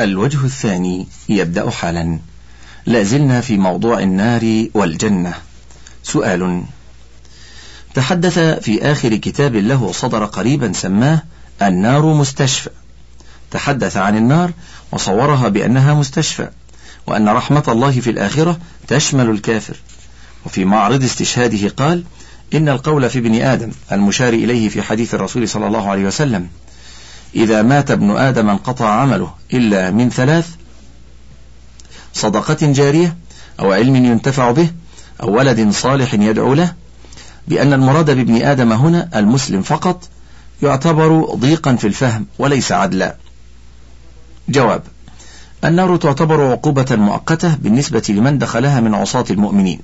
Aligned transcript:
الوجه 0.00 0.44
الثاني 0.44 1.06
يبدأ 1.28 1.70
حالا. 1.70 2.18
لازلنا 2.86 3.40
في 3.40 3.58
موضوع 3.58 4.00
النار 4.00 4.66
والجنة. 4.74 5.34
سؤال. 6.02 6.62
تحدث 7.94 8.38
في 8.38 8.92
آخر 8.92 9.16
كتاب 9.16 9.56
له 9.56 9.92
صدر 9.92 10.24
قريبا 10.24 10.72
سماه 10.72 11.22
النار 11.62 12.06
مستشفى. 12.06 12.70
تحدث 13.50 13.96
عن 13.96 14.16
النار 14.16 14.50
وصورها 14.92 15.48
بأنها 15.48 15.94
مستشفى 15.94 16.48
وأن 17.06 17.28
رحمة 17.28 17.64
الله 17.68 18.00
في 18.00 18.10
الآخرة 18.10 18.58
تشمل 18.88 19.30
الكافر. 19.30 19.76
وفي 20.46 20.64
معرض 20.64 21.04
استشهاده 21.04 21.68
قال 21.68 22.04
إن 22.54 22.68
القول 22.68 23.10
في 23.10 23.18
ابن 23.18 23.34
آدم 23.34 23.70
المشار 23.92 24.32
إليه 24.32 24.68
في 24.68 24.82
حديث 24.82 25.14
الرسول 25.14 25.48
صلى 25.48 25.66
الله 25.66 25.90
عليه 25.90 26.04
وسلم 26.04 26.48
إذا 27.34 27.62
مات 27.62 27.90
ابن 27.90 28.16
آدم 28.16 28.50
انقطع 28.50 28.88
عمله 28.88 29.30
إلا 29.52 29.90
من 29.90 30.10
ثلاث 30.10 30.48
صدقة 32.12 32.72
جارية 32.72 33.16
أو 33.60 33.72
علم 33.72 33.96
ينتفع 33.96 34.50
به 34.50 34.70
أو 35.22 35.36
ولد 35.36 35.70
صالح 35.70 36.14
يدعو 36.14 36.54
له 36.54 36.74
بأن 37.48 37.72
المراد 37.72 38.10
بابن 38.10 38.42
آدم 38.42 38.72
هنا 38.72 39.08
المسلم 39.14 39.62
فقط 39.62 40.08
يعتبر 40.62 41.34
ضيقا 41.34 41.76
في 41.76 41.86
الفهم 41.86 42.26
وليس 42.38 42.72
عدلا. 42.72 43.16
جواب 44.48 44.82
النار 45.64 45.96
تعتبر 45.96 46.50
عقوبة 46.52 46.86
مؤقتة 46.90 47.54
بالنسبة 47.54 48.02
لمن 48.08 48.38
دخلها 48.38 48.80
من 48.80 48.94
عصاة 48.94 49.24
المؤمنين. 49.30 49.80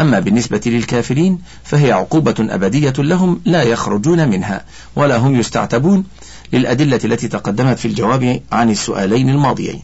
أما 0.00 0.20
بالنسبة 0.20 0.60
للكافرين 0.66 1.38
فهي 1.64 1.92
عقوبة 1.92 2.34
أبدية 2.40 2.92
لهم 2.98 3.40
لا 3.44 3.62
يخرجون 3.62 4.28
منها 4.28 4.64
ولا 4.96 5.16
هم 5.16 5.40
يستعتبون 5.40 6.04
للأدلة 6.52 7.00
التي 7.04 7.28
تقدمت 7.28 7.78
في 7.78 7.88
الجواب 7.88 8.40
عن 8.52 8.70
السؤالين 8.70 9.28
الماضيين. 9.28 9.82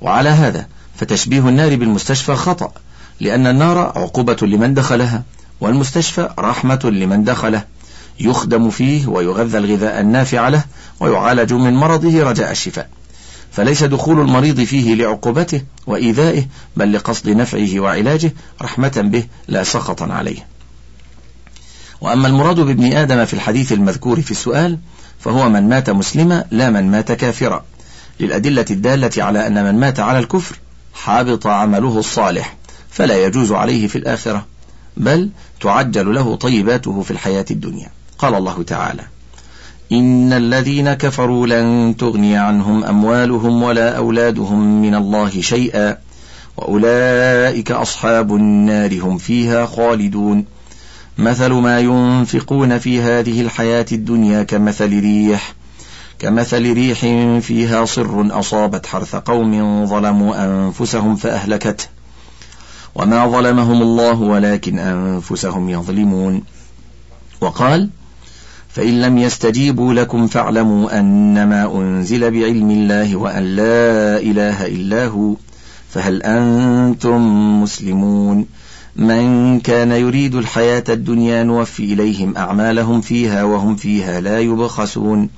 وعلى 0.00 0.28
هذا 0.28 0.66
فتشبيه 0.96 1.48
النار 1.48 1.76
بالمستشفى 1.76 2.34
خطأ 2.34 2.72
لأن 3.20 3.46
النار 3.46 3.78
عقوبة 3.78 4.36
لمن 4.42 4.74
دخلها 4.74 5.22
والمستشفى 5.60 6.28
رحمة 6.38 6.80
لمن 6.84 7.24
دخله 7.24 7.64
يخدم 8.20 8.70
فيه 8.70 9.06
ويغذى 9.06 9.58
الغذاء 9.58 10.00
النافع 10.00 10.48
له 10.48 10.64
ويعالج 11.00 11.52
من 11.52 11.74
مرضه 11.74 12.22
رجاء 12.22 12.50
الشفاء. 12.50 12.88
فليس 13.52 13.84
دخول 13.84 14.20
المريض 14.20 14.60
فيه 14.60 14.94
لعقوبته 14.94 15.62
وإيذائه 15.86 16.46
بل 16.76 16.92
لقصد 16.92 17.28
نفعه 17.28 17.80
وعلاجه 17.80 18.32
رحمة 18.62 19.02
به 19.04 19.24
لا 19.48 19.64
سخطا 19.64 20.12
عليه. 20.12 20.46
وأما 22.00 22.28
المراد 22.28 22.60
بابن 22.60 22.92
آدم 22.92 23.24
في 23.24 23.34
الحديث 23.34 23.72
المذكور 23.72 24.20
في 24.20 24.30
السؤال 24.30 24.78
فهو 25.20 25.48
من 25.48 25.68
مات 25.68 25.90
مسلما 25.90 26.44
لا 26.50 26.70
من 26.70 26.90
مات 26.90 27.12
كافرا. 27.12 27.64
للأدلة 28.20 28.64
الدالة 28.70 29.24
على 29.24 29.46
أن 29.46 29.64
من 29.64 29.80
مات 29.80 30.00
على 30.00 30.18
الكفر 30.18 30.56
حابط 30.94 31.46
عمله 31.46 31.98
الصالح 31.98 32.56
فلا 32.90 33.24
يجوز 33.24 33.52
عليه 33.52 33.86
في 33.86 33.98
الآخرة 33.98 34.46
بل 34.96 35.30
تعجل 35.60 36.14
له 36.14 36.36
طيباته 36.36 37.02
في 37.02 37.10
الحياة 37.10 37.46
الدنيا. 37.50 37.90
قال 38.18 38.34
الله 38.34 38.62
تعالى 38.62 39.02
إن 39.92 40.32
الذين 40.32 40.92
كفروا 40.94 41.46
لن 41.46 41.96
تغني 41.96 42.36
عنهم 42.36 42.84
أموالهم 42.84 43.62
ولا 43.62 43.96
أولادهم 43.96 44.82
من 44.82 44.94
الله 44.94 45.40
شيئا 45.40 45.96
وأولئك 46.56 47.70
أصحاب 47.70 48.34
النار 48.34 49.00
هم 49.00 49.18
فيها 49.18 49.66
خالدون. 49.66 50.44
مثل 51.18 51.52
ما 51.52 51.80
ينفقون 51.80 52.78
في 52.78 53.00
هذه 53.00 53.40
الحياة 53.40 53.86
الدنيا 53.92 54.42
كمثل 54.42 55.00
ريح 55.00 55.54
كمثل 56.18 56.72
ريح 56.72 56.98
فيها 57.40 57.84
صر 57.84 58.38
أصابت 58.38 58.86
حرث 58.86 59.16
قوم 59.16 59.86
ظلموا 59.86 60.44
أنفسهم 60.44 61.16
فأهلكته 61.16 61.84
وما 62.94 63.26
ظلمهم 63.26 63.82
الله 63.82 64.20
ولكن 64.20 64.78
أنفسهم 64.78 65.68
يظلمون. 65.68 66.42
وقال 67.40 67.90
فإن 68.68 69.00
لم 69.00 69.18
يستجيبوا 69.18 69.94
لكم 69.94 70.26
فاعلموا 70.26 70.98
أنما 70.98 71.74
أنزل 71.74 72.30
بعلم 72.30 72.70
الله 72.70 73.16
وأن 73.16 73.42
لا 73.42 74.16
إله 74.16 74.66
إلا 74.66 75.06
هو 75.06 75.34
فهل 75.90 76.22
أنتم 76.22 77.62
مسلمون؟ 77.62 78.46
من 78.96 79.60
كان 79.60 79.92
يريد 79.92 80.34
الحياة 80.34 80.84
الدنيا 80.88 81.42
نوفي 81.42 81.92
إليهم 81.92 82.36
أعمالهم 82.36 83.00
فيها 83.00 83.44
وهم 83.44 83.76
فيها 83.76 84.20
لا 84.20 84.40
يبخسون. 84.40 85.28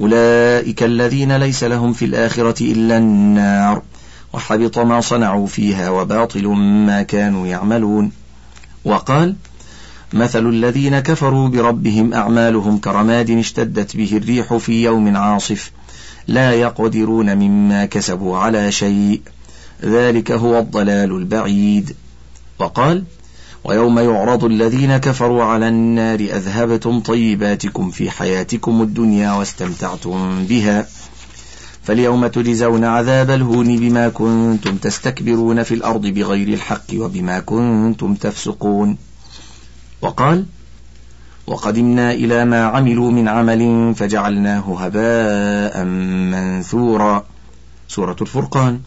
أولئك 0.00 0.82
الذين 0.82 1.36
ليس 1.36 1.64
لهم 1.64 1.92
في 1.92 2.04
الآخرة 2.04 2.62
إلا 2.62 2.98
النار 2.98 3.82
وحبط 4.32 4.78
ما 4.78 5.00
صنعوا 5.00 5.46
فيها 5.46 5.90
وباطل 5.90 6.46
ما 6.86 7.02
كانوا 7.02 7.46
يعملون. 7.46 8.10
وقال 8.84 9.34
مثل 10.12 10.46
الذين 10.46 11.00
كفروا 11.00 11.48
بربهم 11.48 12.14
أعمالهم 12.14 12.78
كرماد 12.78 13.30
اشتدت 13.30 13.96
به 13.96 14.16
الريح 14.16 14.56
في 14.56 14.82
يوم 14.82 15.16
عاصف 15.16 15.72
لا 16.28 16.52
يقدرون 16.52 17.36
مما 17.36 17.84
كسبوا 17.84 18.38
على 18.38 18.72
شيء. 18.72 19.20
ذلك 19.84 20.32
هو 20.32 20.58
الضلال 20.58 21.12
البعيد. 21.12 21.96
وقال 22.58 23.04
ويوم 23.64 23.98
يعرض 23.98 24.44
الذين 24.44 24.96
كفروا 24.96 25.44
على 25.44 25.68
النار 25.68 26.20
أذهبتم 26.20 27.00
طيباتكم 27.00 27.90
في 27.90 28.10
حياتكم 28.10 28.82
الدنيا 28.82 29.32
واستمتعتم 29.32 30.44
بها. 30.44 30.86
فاليوم 31.82 32.26
تجزون 32.26 32.84
عذاب 32.84 33.30
الهون 33.30 33.76
بما 33.76 34.08
كنتم 34.08 34.76
تستكبرون 34.76 35.62
في 35.62 35.74
الأرض 35.74 36.06
بغير 36.06 36.48
الحق 36.48 36.94
وبما 36.94 37.40
كنتم 37.40 38.14
تفسقون. 38.14 38.96
وقال 40.02 40.44
وقدمنا 41.46 42.12
إلى 42.12 42.44
ما 42.44 42.64
عملوا 42.64 43.10
من 43.10 43.28
عمل 43.28 43.94
فجعلناه 43.94 44.76
هباء 44.78 45.84
منثورا. 45.84 47.24
سورة 47.88 48.16
الفرقان. 48.20 48.80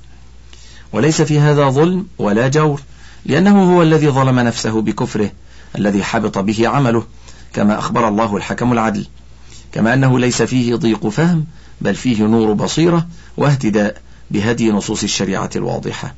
وليس 0.94 1.21
في 1.21 1.39
هذا 1.39 1.69
ظلم 1.69 2.07
ولا 2.19 2.47
جور 2.47 2.81
لأنه 3.25 3.75
هو 3.75 3.81
الذي 3.81 4.09
ظلم 4.09 4.39
نفسه 4.39 4.81
بكفره 4.81 5.31
الذي 5.77 6.03
حبط 6.03 6.38
به 6.38 6.67
عمله 6.67 7.03
كما 7.53 7.79
أخبر 7.79 8.07
الله 8.07 8.38
الحكم 8.38 8.73
العدل. 8.73 9.07
كما 9.71 9.94
أنه 9.94 10.19
ليس 10.19 10.41
فيه 10.41 10.75
ضيق 10.75 11.07
فهم 11.07 11.45
بل 11.81 11.95
فيه 11.95 12.23
نور 12.23 12.53
بصيرة 12.53 13.07
واهتداء 13.38 14.01
بهدي 14.31 14.71
نصوص 14.71 15.03
الشريعة 15.03 15.50
الواضحة. 15.55 16.16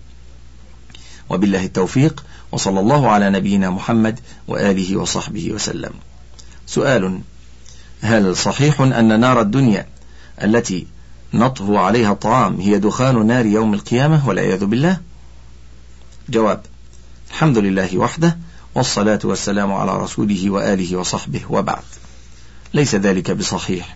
وبالله 1.33 1.65
التوفيق 1.65 2.23
وصلى 2.51 2.79
الله 2.79 3.09
على 3.09 3.29
نبينا 3.29 3.69
محمد 3.69 4.19
وآله 4.47 4.97
وصحبه 4.97 5.51
وسلم. 5.51 5.91
سؤال 6.67 7.19
هل 8.01 8.37
صحيح 8.37 8.81
أن 8.81 9.19
نار 9.19 9.41
الدنيا 9.41 9.85
التي 10.43 10.87
نطهو 11.33 11.77
عليها 11.77 12.11
الطعام 12.11 12.59
هي 12.59 12.79
دخان 12.79 13.27
نار 13.27 13.45
يوم 13.45 13.73
القيامة 13.73 14.27
والعياذ 14.27 14.65
بالله؟ 14.65 14.97
جواب 16.29 16.61
الحمد 17.29 17.57
لله 17.57 17.97
وحده 17.97 18.37
والصلاة 18.75 19.19
والسلام 19.23 19.73
على 19.73 19.97
رسوله 19.97 20.49
وآله 20.49 20.97
وصحبه 20.97 21.41
وبعد. 21.49 21.83
ليس 22.73 22.95
ذلك 22.95 23.31
بصحيح 23.31 23.95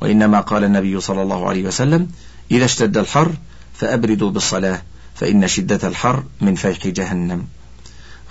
وإنما 0.00 0.40
قال 0.40 0.64
النبي 0.64 1.00
صلى 1.00 1.22
الله 1.22 1.48
عليه 1.48 1.64
وسلم 1.64 2.08
إذا 2.50 2.64
اشتد 2.64 2.96
الحر 2.96 3.32
فأبردوا 3.74 4.30
بالصلاة 4.30 4.82
فإن 5.20 5.48
شدة 5.48 5.88
الحر 5.88 6.22
من 6.40 6.54
فيح 6.54 6.86
جهنم. 6.86 7.44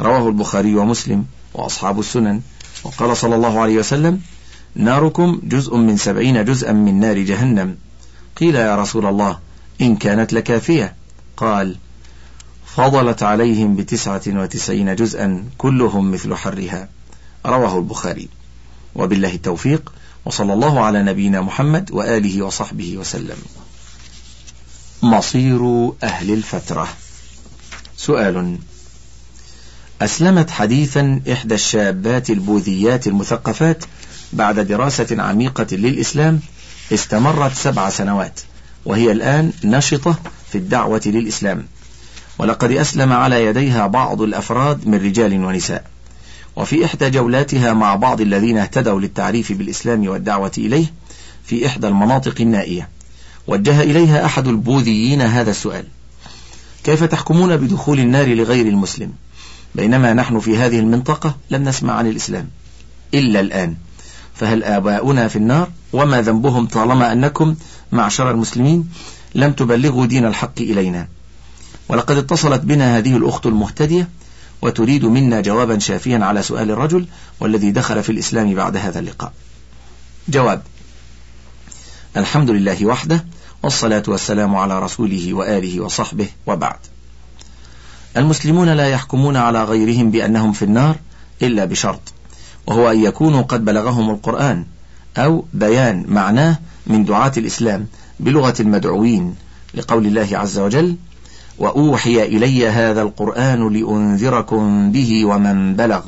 رواه 0.01 0.27
البخاري 0.27 0.75
ومسلم 0.75 1.25
وأصحاب 1.53 1.99
السنن. 1.99 2.41
وقال 2.83 3.17
صلى 3.17 3.35
الله 3.35 3.59
عليه 3.59 3.77
وسلم 3.77 4.21
ناركم 4.75 5.41
جزء 5.43 5.75
من 5.75 5.97
سبعين 5.97 6.45
جزءا 6.45 6.71
من 6.71 6.99
نار 6.99 7.17
جهنم. 7.17 7.77
قيل 8.37 8.55
يا 8.55 8.75
رسول 8.75 9.05
الله 9.05 9.39
إن 9.81 9.95
كانت 9.95 10.33
لكافية. 10.33 10.95
قال 11.37 11.75
فضلت 12.65 13.23
عليهم 13.23 13.75
بتسعة 13.75 14.21
وتسعين 14.27 14.95
جزءا 14.95 15.43
كلهم 15.57 16.11
مثل 16.11 16.35
حرها. 16.35 16.89
رواه 17.45 17.77
البخاري. 17.77 18.27
وبالله 18.95 19.33
التوفيق 19.33 19.93
وصلى 20.25 20.53
الله 20.53 20.79
على 20.79 21.03
نبينا 21.03 21.41
محمد 21.41 21.91
وآله 21.91 22.41
وصحبه 22.41 22.97
وسلم. 22.97 23.37
مصير 25.03 25.91
أهل 26.03 26.33
الفترة. 26.33 26.87
سؤال 27.97 28.57
أسلمت 30.01 30.49
حديثا 30.49 31.21
إحدى 31.31 31.55
الشابات 31.55 32.29
البوذيات 32.29 33.07
المثقفات 33.07 33.83
بعد 34.33 34.59
دراسة 34.59 35.21
عميقة 35.21 35.67
للإسلام 35.71 36.39
استمرت 36.93 37.55
سبع 37.55 37.89
سنوات 37.89 38.39
وهي 38.85 39.11
الآن 39.11 39.51
نشطة 39.63 40.19
في 40.51 40.57
الدعوة 40.57 41.01
للإسلام. 41.05 41.65
ولقد 42.39 42.71
أسلم 42.71 43.13
على 43.13 43.45
يديها 43.45 43.87
بعض 43.87 44.21
الأفراد 44.21 44.87
من 44.87 44.97
رجال 44.97 45.45
ونساء. 45.45 45.85
وفي 46.55 46.85
إحدى 46.85 47.09
جولاتها 47.09 47.73
مع 47.73 47.95
بعض 47.95 48.21
الذين 48.21 48.57
اهتدوا 48.57 48.99
للتعريف 48.99 49.51
بالإسلام 49.51 50.07
والدعوة 50.07 50.51
إليه 50.57 50.85
في 51.45 51.67
إحدى 51.67 51.87
المناطق 51.87 52.41
النائية. 52.41 52.96
وجه 53.47 53.81
إليها 53.81 54.25
أحد 54.25 54.47
البوذيين 54.47 55.21
هذا 55.21 55.51
السؤال. 55.51 55.85
كيف 56.83 57.03
تحكمون 57.03 57.57
بدخول 57.57 57.99
النار 57.99 58.27
لغير 58.27 58.67
المسلم؟ 58.67 59.13
بينما 59.75 60.13
نحن 60.13 60.39
في 60.39 60.57
هذه 60.57 60.79
المنطقة 60.79 61.35
لم 61.51 61.63
نسمع 61.63 61.93
عن 61.93 62.07
الإسلام 62.07 62.47
إلا 63.13 63.39
الآن. 63.39 63.75
فهل 64.35 64.63
آباؤنا 64.63 65.27
في 65.27 65.35
النار؟ 65.35 65.69
وما 65.93 66.21
ذنبهم 66.21 66.67
طالما 66.67 67.11
أنكم 67.11 67.55
معشر 67.91 68.31
المسلمين 68.31 68.89
لم 69.35 69.53
تبلغوا 69.53 70.05
دين 70.05 70.25
الحق 70.25 70.59
إلينا. 70.61 71.07
ولقد 71.89 72.17
اتصلت 72.17 72.61
بنا 72.61 72.97
هذه 72.97 73.17
الأخت 73.17 73.45
المهتدية 73.45 74.09
وتريد 74.61 75.05
منا 75.05 75.41
جوابا 75.41 75.79
شافيا 75.79 76.19
على 76.25 76.43
سؤال 76.43 76.71
الرجل 76.71 77.05
والذي 77.39 77.71
دخل 77.71 78.03
في 78.03 78.11
الإسلام 78.11 78.55
بعد 78.55 78.77
هذا 78.77 78.99
اللقاء. 78.99 79.33
جواب 80.29 80.61
الحمد 82.17 82.49
لله 82.49 82.85
وحده 82.85 83.25
والصلاة 83.63 84.03
والسلام 84.07 84.55
على 84.55 84.79
رسوله 84.79 85.33
وآله 85.33 85.81
وصحبه 85.81 86.27
وبعد. 86.47 86.79
المسلمون 88.17 88.69
لا 88.69 88.89
يحكمون 88.89 89.37
على 89.37 89.63
غيرهم 89.63 90.11
بأنهم 90.11 90.51
في 90.51 90.65
النار 90.65 90.95
إلا 91.41 91.65
بشرط 91.65 92.13
وهو 92.67 92.91
أن 92.91 93.03
يكونوا 93.03 93.41
قد 93.41 93.65
بلغهم 93.65 94.09
القرآن 94.09 94.65
أو 95.17 95.45
بيان 95.53 96.05
معناه 96.07 96.59
من 96.87 97.05
دعاة 97.05 97.31
الإسلام 97.37 97.87
بلغة 98.19 98.53
المدعوين 98.59 99.35
لقول 99.73 100.05
الله 100.05 100.27
عز 100.31 100.59
وجل 100.59 100.95
وأوحي 101.57 102.23
إلي 102.23 102.67
هذا 102.67 103.01
القرآن 103.01 103.73
لأنذركم 103.73 104.91
به 104.91 105.25
ومن 105.25 105.75
بلغ 105.75 106.01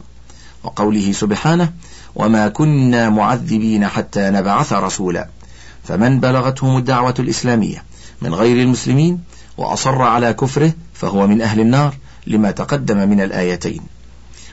وقوله 0.63 1.11
سبحانه 1.11 1.73
وما 2.15 2.47
كنا 2.47 3.09
معذبين 3.09 3.87
حتى 3.87 4.29
نبعث 4.29 4.73
رسولا 4.73 5.27
فمن 5.89 6.19
بلغتهم 6.19 6.77
الدعوة 6.77 7.13
الإسلامية 7.19 7.83
من 8.21 8.33
غير 8.33 8.63
المسلمين 8.63 9.19
وأصر 9.57 10.01
على 10.01 10.33
كفره 10.33 10.73
فهو 10.93 11.27
من 11.27 11.41
أهل 11.41 11.59
النار 11.59 11.95
لما 12.27 12.51
تقدم 12.51 13.09
من 13.09 13.21
الآيتين. 13.21 13.81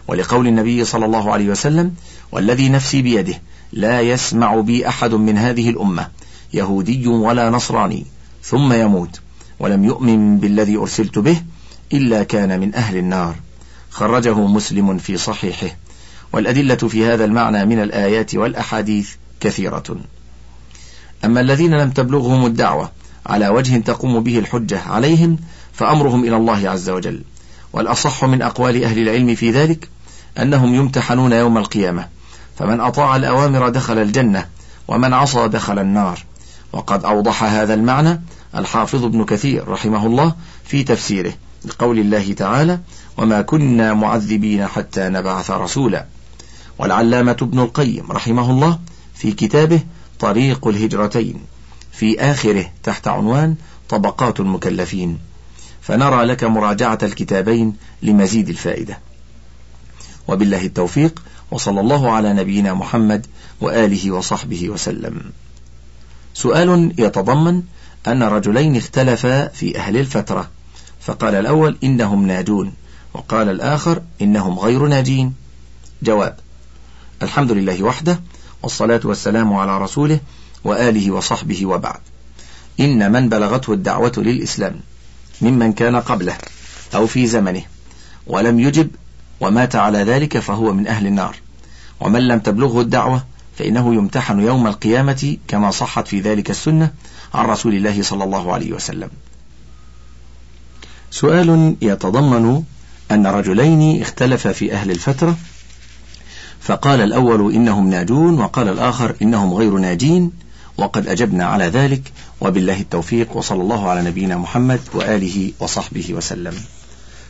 ولقول 0.09 0.47
النبي 0.47 0.85
صلى 0.85 1.05
الله 1.07 1.33
عليه 1.33 1.49
وسلم 1.49 1.95
والذي 2.33 2.69
نفسي 2.69 3.03
بيده 3.03 3.43
لا 3.73 4.01
يسمع 4.01 4.61
بي 4.61 4.89
أحد 4.89 5.15
من 5.15 5.39
هذه 5.39 5.71
الأمة 5.71 6.09
يهودي 6.55 7.07
ولا 7.07 7.51
نصراني 7.51 8.07
ثم 8.43 8.73
يموت 8.73 9.21
ولم 9.61 9.85
يؤمن 9.85 10.39
بالذي 10.39 10.77
أرسلت 10.77 11.19
به 11.19 11.43
إلا 11.93 12.23
كان 12.23 12.61
من 12.61 12.75
أهل 12.75 12.97
النار. 12.97 13.35
خرجه 13.91 14.35
مسلم 14.35 14.99
في 14.99 15.17
صحيحه. 15.17 15.77
والأدلة 16.33 16.77
في 16.77 17.07
هذا 17.07 17.25
المعنى 17.25 17.65
من 17.65 17.83
الآيات 17.83 18.35
والأحاديث 18.35 19.11
كثيرة. 19.41 19.97
أما 21.25 21.41
الذين 21.41 21.75
لم 21.75 21.91
تبلغهم 21.91 22.47
الدعوة 22.47 22.91
على 23.27 23.49
وجه 23.49 23.79
تقوم 23.79 24.21
به 24.21 24.39
الحجة 24.39 24.81
عليهم 24.87 25.37
فأمرهم 25.73 26.25
إلى 26.25 26.37
الله 26.37 26.71
عز 26.71 26.91
وجل. 26.91 27.23
والأصح 27.73 28.25
من 28.25 28.43
أقوال 28.43 28.85
أهل 28.85 28.99
العلم 28.99 29.35
في 29.35 29.51
ذلك 29.51 29.89
أنهم 30.39 30.75
يمتحنون 30.75 31.33
يوم 31.33 31.59
القيامة. 31.59 32.09
فمن 32.59 32.81
أطاع 32.81 33.17
الأوامر 33.17 33.69
دخل 33.69 33.99
الجنة 33.99 34.47
ومن 34.89 35.13
عصى 35.13 35.49
دخل 35.49 35.79
النار. 35.79 36.25
وقد 36.73 37.05
أوضح 37.05 37.45
هذا 37.45 37.75
المعنى 37.75 38.21
الحافظ 38.57 39.05
ابن 39.05 39.25
كثير 39.25 39.69
رحمه 39.69 40.07
الله 40.07 40.35
في 40.65 40.85
تفسيره 40.85 41.33
لقول 41.65 41.99
الله 41.99 42.33
تعالى 42.33 42.81
وما 43.17 43.43
كنا 43.43 43.95
معذبين 43.95 44.67
حتى 44.67 45.09
نبعث 45.09 45.51
رسولا 45.51 46.07
والعلامة 46.79 47.37
ابن 47.43 47.61
القيم 47.61 48.13
رحمه 48.13 48.51
الله 48.51 48.79
في 49.15 49.33
كتابه 49.33 49.81
طريق 50.21 50.67
الهجرتين. 50.67 51.41
في 51.93 52.21
آخره 52.21 52.71
تحت 52.83 53.09
عنوان 53.09 53.55
طبقات 53.89 54.41
المكلفين. 54.41 55.19
فنرى 55.83 56.25
لك 56.25 56.45
مراجعة 56.45 56.99
الكتابين 57.03 57.77
لمزيد 58.03 58.49
الفائدة. 58.49 58.99
وبالله 60.29 60.65
التوفيق 60.65 61.23
وصلى 61.51 61.81
الله 61.81 62.11
على 62.11 62.33
نبينا 62.33 62.75
محمد 62.75 63.27
وآله 63.61 64.11
وصحبه 64.11 64.71
وسلم. 64.71 65.23
سؤال 66.35 66.95
يتضمن 66.99 67.63
أن 68.07 68.23
رجلين 68.23 68.77
اختلفا 68.77 69.49
في 69.49 69.79
أهل 69.79 69.97
الفترة. 69.97 70.51
فقال 71.01 71.35
الأول 71.35 71.79
إنهم 71.85 72.27
ناجون 72.27 72.73
وقال 73.15 73.49
الآخر 73.49 74.03
إنهم 74.23 74.59
غير 74.59 74.87
ناجين. 74.87 75.35
جواب 76.03 76.37
الحمد 77.23 77.53
لله 77.53 77.83
وحده 77.83 78.21
والصلاة 78.63 79.01
والسلام 79.05 79.53
على 79.53 79.79
رسوله 79.79 80.21
وآله 80.65 81.11
وصحبه 81.11 81.67
وبعد. 81.67 82.01
إن 82.81 83.13
من 83.13 83.29
بلغته 83.29 83.73
الدعوة 83.73 84.13
للإسلام 84.17 84.81
ممن 85.43 85.73
كان 85.73 85.97
قبله 85.97 86.37
أو 86.95 87.07
في 87.07 87.27
زمنه 87.27 87.63
ولم 88.27 88.61
يجب 88.61 88.91
ومات 89.41 89.77
على 89.77 89.99
ذلك 89.99 90.39
فهو 90.39 90.73
من 90.73 90.87
أهل 90.87 91.07
النار. 91.07 91.37
ومن 92.01 92.29
لم 92.29 92.39
تبلغه 92.39 92.81
الدعوة 92.81 93.25
فإنه 93.59 93.95
يمتحن 93.95 94.41
يوم 94.41 94.67
القيامة 94.67 95.37
كما 95.49 95.71
صحت 95.71 96.09
في 96.09 96.21
ذلك 96.21 96.51
السنة 96.51 96.91
عن 97.35 97.47
رسول 97.47 97.75
الله 97.75 98.03
صلى 98.03 98.25
الله 98.25 98.53
عليه 98.53 98.73
وسلم. 98.73 99.11
سؤال 101.11 101.77
يتضمن 101.83 102.63
أن 103.11 103.27
رجلين 103.27 104.03
اختلفا 104.03 104.53
في 104.53 104.73
أهل 104.73 104.91
الفترة 104.91 105.37
فقال 106.67 107.01
الأول 107.01 107.55
إنهم 107.55 107.91
ناجون 107.91 108.41
وقال 108.41 108.69
الآخر 108.69 109.15
إنهم 109.23 109.55
غير 109.55 109.71
ناجين 109.71 110.33
وقد 110.79 111.09
أجبنا 111.09 111.45
على 111.45 111.65
ذلك 111.65 112.13
وبالله 112.41 112.81
التوفيق 112.81 113.37
وصلى 113.37 113.63
الله 113.63 113.89
على 113.91 114.03
نبينا 114.03 114.37
محمد 114.37 114.81
وآله 114.95 115.53
وصحبه 115.61 116.15
وسلم. 116.15 116.55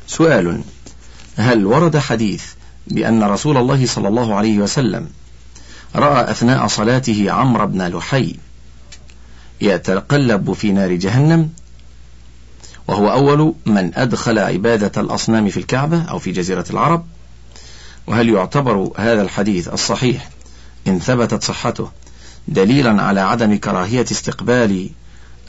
سؤال 0.07 0.61
هل 1.37 1.67
ورد 1.67 1.99
حديث 1.99 2.45
بأن 2.87 3.23
رسول 3.23 3.57
الله 3.57 3.87
صلى 3.87 4.09
الله 4.09 4.35
عليه 4.35 4.59
وسلم 4.59 5.09
رأى 5.97 6.31
أثناء 6.31 6.67
صلاته 6.67 7.31
عمرو 7.31 7.67
بن 7.67 7.83
لحي 7.83 8.37
يتقلب 9.61 10.53
في 10.53 10.73
نار 10.73 10.93
جهنم؟ 10.93 11.51
وهو 12.89 13.13
أول 13.13 13.55
من 13.67 13.91
أدخل 13.95 14.39
عبادة 14.39 15.01
الأصنام 15.01 15.49
في 15.49 15.57
الكعبة 15.57 16.03
أو 16.03 16.19
في 16.19 16.33
جزيرة 16.33 16.65
العرب 16.71 17.05
وهل 18.07 18.29
يعتبر 18.29 18.91
هذا 18.97 19.23
الحديث 19.23 19.69
الصحيح 19.69 20.29
إن 20.89 20.99
ثبتت 20.99 21.45
صحته 21.45 21.91
دليلا 22.49 23.03
على 23.03 23.21
عدم 23.21 23.57
كراهية 23.57 24.07
استقبال 24.11 24.91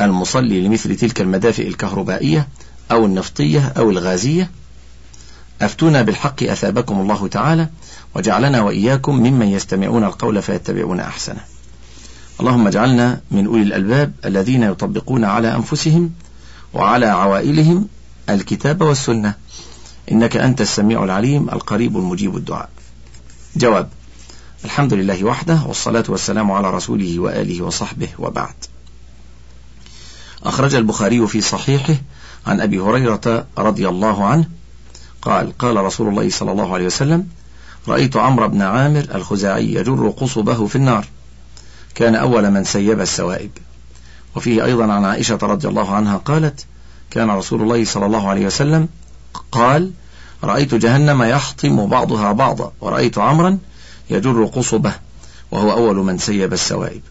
المصلي 0.02 0.68
لمثل 0.68 0.96
تلك 0.96 1.22
المدافئ 1.22 1.68
الكهربائية 1.68 2.48
أو 2.92 3.06
النفطية 3.06 3.74
أو 3.78 3.90
الغازية؟ 3.90 4.52
أفتونا 5.62 6.02
بالحق 6.02 6.44
أثابكم 6.44 7.00
الله 7.00 7.28
تعالى 7.28 7.70
وجعلنا 8.16 8.62
وإياكم 8.62 9.16
ممن 9.16 9.48
يستمعون 9.48 10.04
القول 10.04 10.42
فيتبعون 10.42 11.00
أحسنه. 11.00 11.42
اللهم 12.40 12.68
اجعلنا 12.68 13.22
من 13.32 13.46
أولي 13.46 13.64
الألباب 13.64 14.12
الذين 14.26 14.64
يطبقون 14.64 15.26
على 15.26 15.56
أنفسهم 15.56 16.12
وعلى 16.74 17.06
عوائلهم 17.06 17.88
الكتاب 18.30 18.82
والسنة. 18.82 19.34
إنك 20.12 20.38
أنت 20.38 20.62
السميع 20.62 21.04
العليم 21.04 21.50
القريب 21.50 21.98
المجيب 21.98 22.38
الدعاء. 22.38 22.70
جواب 23.56 23.90
الحمد 24.66 24.94
لله 24.94 25.24
وحده 25.24 25.60
والصلاة 25.68 26.04
والسلام 26.10 26.52
على 26.52 26.72
رسوله 26.72 27.20
وآله 27.20 27.62
وصحبه 27.62 28.08
وبعد. 28.20 28.56
أخرج 30.44 30.76
البخاري 30.76 31.28
في 31.28 31.42
صحيحه 31.42 31.96
عن 32.48 32.62
أبي 32.62 32.80
هريرة 32.80 33.46
رضي 33.58 33.90
الله 33.90 34.26
عنه 34.26 34.46
قال 35.22 35.58
قال 35.58 35.78
رسول 35.78 36.08
الله 36.08 36.30
صلى 36.30 36.52
الله 36.52 36.74
عليه 36.74 36.86
وسلم 36.86 37.28
رأيت 37.88 38.18
عمرو 38.18 38.48
بن 38.48 38.62
عامر 38.62 39.08
الخزاعي 39.16 39.74
يجر 39.74 40.10
قصبه 40.10 40.68
في 40.68 40.76
النار. 40.76 41.06
كان 41.96 42.16
أول 42.16 42.52
من 42.52 42.64
سيب 42.64 43.02
السوائب. 43.02 43.52
وفيه 44.36 44.66
أيضا 44.66 44.94
عن 44.94 45.06
عائشة 45.06 45.40
رضي 45.42 45.68
الله 45.68 45.96
عنها 45.96 46.18
قالت 46.18 46.66
كان 47.12 47.30
رسول 47.30 47.62
الله 47.62 47.86
صلى 47.86 48.06
الله 48.06 48.30
عليه 48.30 48.46
وسلم 48.46 48.88
قال 49.52 49.92
رأيت 50.44 50.76
جهنم 50.76 51.24
يحطم 51.24 51.86
بعضها 51.86 52.32
بعضا 52.32 52.72
ورأيت 52.82 53.18
عمرا 53.18 53.58
يجر 54.10 54.46
قصبه 54.46 54.94
وهو 55.52 55.72
أول 55.72 55.96
من 55.96 56.18
سيب 56.18 56.54
السوائب. 56.54 57.02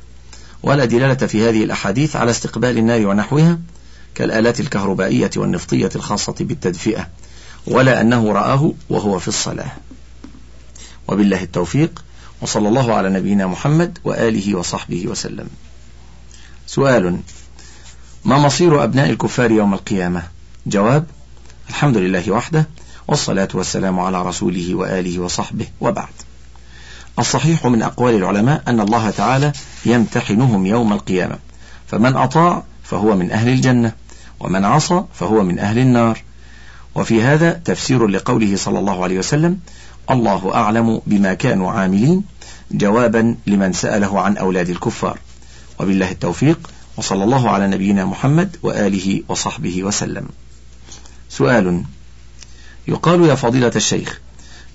ولا 0.62 0.84
دلالة 0.84 1.26
في 1.26 1.48
هذه 1.48 1.64
الأحاديث 1.64 2.16
على 2.16 2.30
استقبال 2.30 2.78
النار 2.78 3.06
ونحوها 3.06 3.58
كالآلات 4.14 4.60
الكهربائية 4.60 5.30
والنفطية 5.36 5.90
الخاصة 5.96 6.34
بالتدفئة 6.40 7.08
ولا 7.66 8.00
أنه 8.00 8.32
رآه 8.32 8.72
وهو 8.90 9.18
في 9.18 9.28
الصلاة. 9.28 9.70
وبالله 11.08 11.42
التوفيق 11.42 12.04
وصلى 12.40 12.68
الله 12.68 12.94
على 12.94 13.10
نبينا 13.10 13.46
محمد 13.46 13.98
وآله 14.04 14.54
وصحبه 14.54 15.06
وسلم. 15.06 15.48
سؤال 16.66 17.20
ما 18.24 18.38
مصير 18.38 18.84
أبناء 18.84 19.10
الكفار 19.10 19.50
يوم 19.50 19.74
القيامة؟ 19.74 20.22
جواب 20.66 21.06
الحمد 21.68 21.96
لله 21.96 22.30
وحده 22.30 22.66
والصلاة 23.08 23.48
والسلام 23.54 24.00
على 24.00 24.22
رسوله 24.22 24.74
وآله 24.74 25.18
وصحبه 25.18 25.66
وبعد. 25.80 26.08
الصحيح 27.18 27.66
من 27.66 27.82
أقوال 27.82 28.14
العلماء 28.14 28.62
أن 28.68 28.80
الله 28.80 29.10
تعالى 29.10 29.52
يمتحنهم 29.86 30.66
يوم 30.66 30.92
القيامة. 30.92 31.38
فمن 31.86 32.16
أطاع 32.16 32.62
فهو 32.84 33.16
من 33.16 33.30
أهل 33.30 33.48
الجنة 33.48 33.92
ومن 34.40 34.64
عصى 34.64 35.04
فهو 35.14 35.42
من 35.42 35.58
أهل 35.58 35.78
النار. 35.78 36.22
وفي 36.94 37.22
هذا 37.22 37.52
تفسير 37.52 38.06
لقوله 38.06 38.56
صلى 38.56 38.78
الله 38.78 39.04
عليه 39.04 39.18
وسلم 39.18 39.58
الله 40.10 40.54
أعلم 40.54 41.00
بما 41.06 41.34
كانوا 41.34 41.72
عاملين 41.72 42.24
جوابا 42.70 43.36
لمن 43.46 43.72
سأله 43.72 44.20
عن 44.20 44.36
أولاد 44.36 44.68
الكفار. 44.68 45.18
وبالله 45.80 46.10
التوفيق 46.10 46.70
وصلى 46.96 47.24
الله 47.24 47.50
على 47.50 47.66
نبينا 47.66 48.04
محمد 48.04 48.56
وآله 48.62 49.22
وصحبه 49.28 49.82
وسلم. 49.82 50.28
سؤال. 51.28 51.82
يقال 52.88 53.24
يا 53.24 53.34
فضيلة 53.34 53.72
الشيخ 53.76 54.20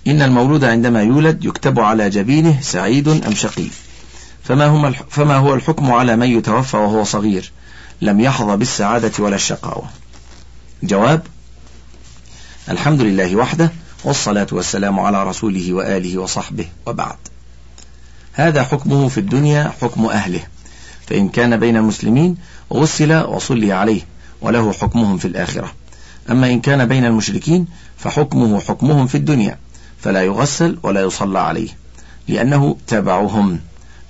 إن 0.08 0.22
المولود 0.22 0.64
عندما 0.64 1.04
يولد 1.04 1.46
يكتب 1.46 1.80
على 1.80 2.10
جبينه 2.10 2.62
سعيد 2.62 3.08
أم 3.08 3.34
شقي. 3.34 3.68
فما, 4.44 4.66
هم 4.66 4.92
فما 4.92 5.38
هو 5.38 5.54
الحكم 5.54 5.92
على 5.92 6.16
من 6.16 6.38
يتوفى 6.38 6.78
وهو 6.78 7.04
صغير؟ 7.04 7.52
لم 8.02 8.20
يحظى 8.20 8.58
بالسعادة 8.58 9.24
ولا 9.24 9.36
الشقاوة. 9.36 9.90
جواب 10.84 11.22
الحمد 12.70 13.02
لله 13.02 13.36
وحده 13.36 13.72
والصلاة 14.04 14.48
والسلام 14.52 15.00
على 15.00 15.24
رسوله 15.24 15.74
وآله 15.74 16.18
وصحبه 16.18 16.66
وبعد. 16.86 17.18
هذا 18.34 18.64
حكمه 18.64 19.08
في 19.08 19.18
الدنيا 19.18 19.74
حكم 19.82 20.06
أهله. 20.06 20.42
فإن 21.08 21.30
كان 21.30 21.60
بين 21.60 21.78
المسلمين 21.78 22.38
غسل 22.74 23.14
وصلي 23.14 23.72
عليه 23.74 24.02
وله 24.42 24.74
حكمهم 24.74 25.18
في 25.18 25.26
الآخرة. 25.26 25.72
أما 26.30 26.48
إن 26.48 26.62
كان 26.62 26.86
بين 26.86 27.06
المشركين 27.06 27.68
فحكمه 27.98 28.60
حكمهم 28.60 29.08
في 29.08 29.16
الدنيا 29.16 29.58
فلا 30.00 30.24
يغسل 30.24 30.78
ولا 30.84 31.02
يصلى 31.02 31.40
عليه 31.40 31.70
لأنه 32.28 32.76
تبعهم 32.88 33.60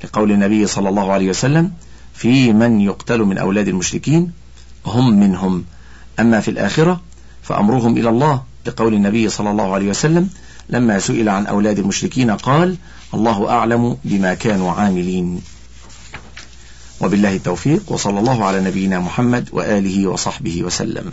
لقول 0.03 0.31
النبي 0.31 0.67
صلى 0.67 0.89
الله 0.89 1.11
عليه 1.11 1.29
وسلم 1.29 1.71
في 2.13 2.53
من 2.53 2.81
يقتل 2.81 3.19
من 3.19 3.37
أولاد 3.37 3.67
المشركين 3.67 4.31
هم 4.85 5.19
منهم. 5.19 5.63
أما 6.19 6.39
في 6.39 6.51
الآخرة 6.51 7.01
فأمرهم 7.43 7.97
إلى 7.97 8.09
الله 8.09 8.43
لقول 8.65 8.93
النبي 8.93 9.29
صلى 9.29 9.51
الله 9.51 9.73
عليه 9.73 9.89
وسلم 9.89 10.29
لما 10.69 10.99
سئل 10.99 11.29
عن 11.29 11.45
أولاد 11.45 11.79
المشركين 11.79 12.31
قال 12.31 12.75
الله 13.13 13.49
أعلم 13.49 13.97
بما 14.03 14.33
كانوا 14.33 14.71
عاملين. 14.71 15.41
وبالله 17.01 17.35
التوفيق 17.35 17.91
وصلى 17.91 18.19
الله 18.19 18.45
على 18.45 18.61
نبينا 18.61 18.99
محمد 18.99 19.49
وآله 19.51 20.07
وصحبه 20.07 20.63
وسلم. 20.63 21.11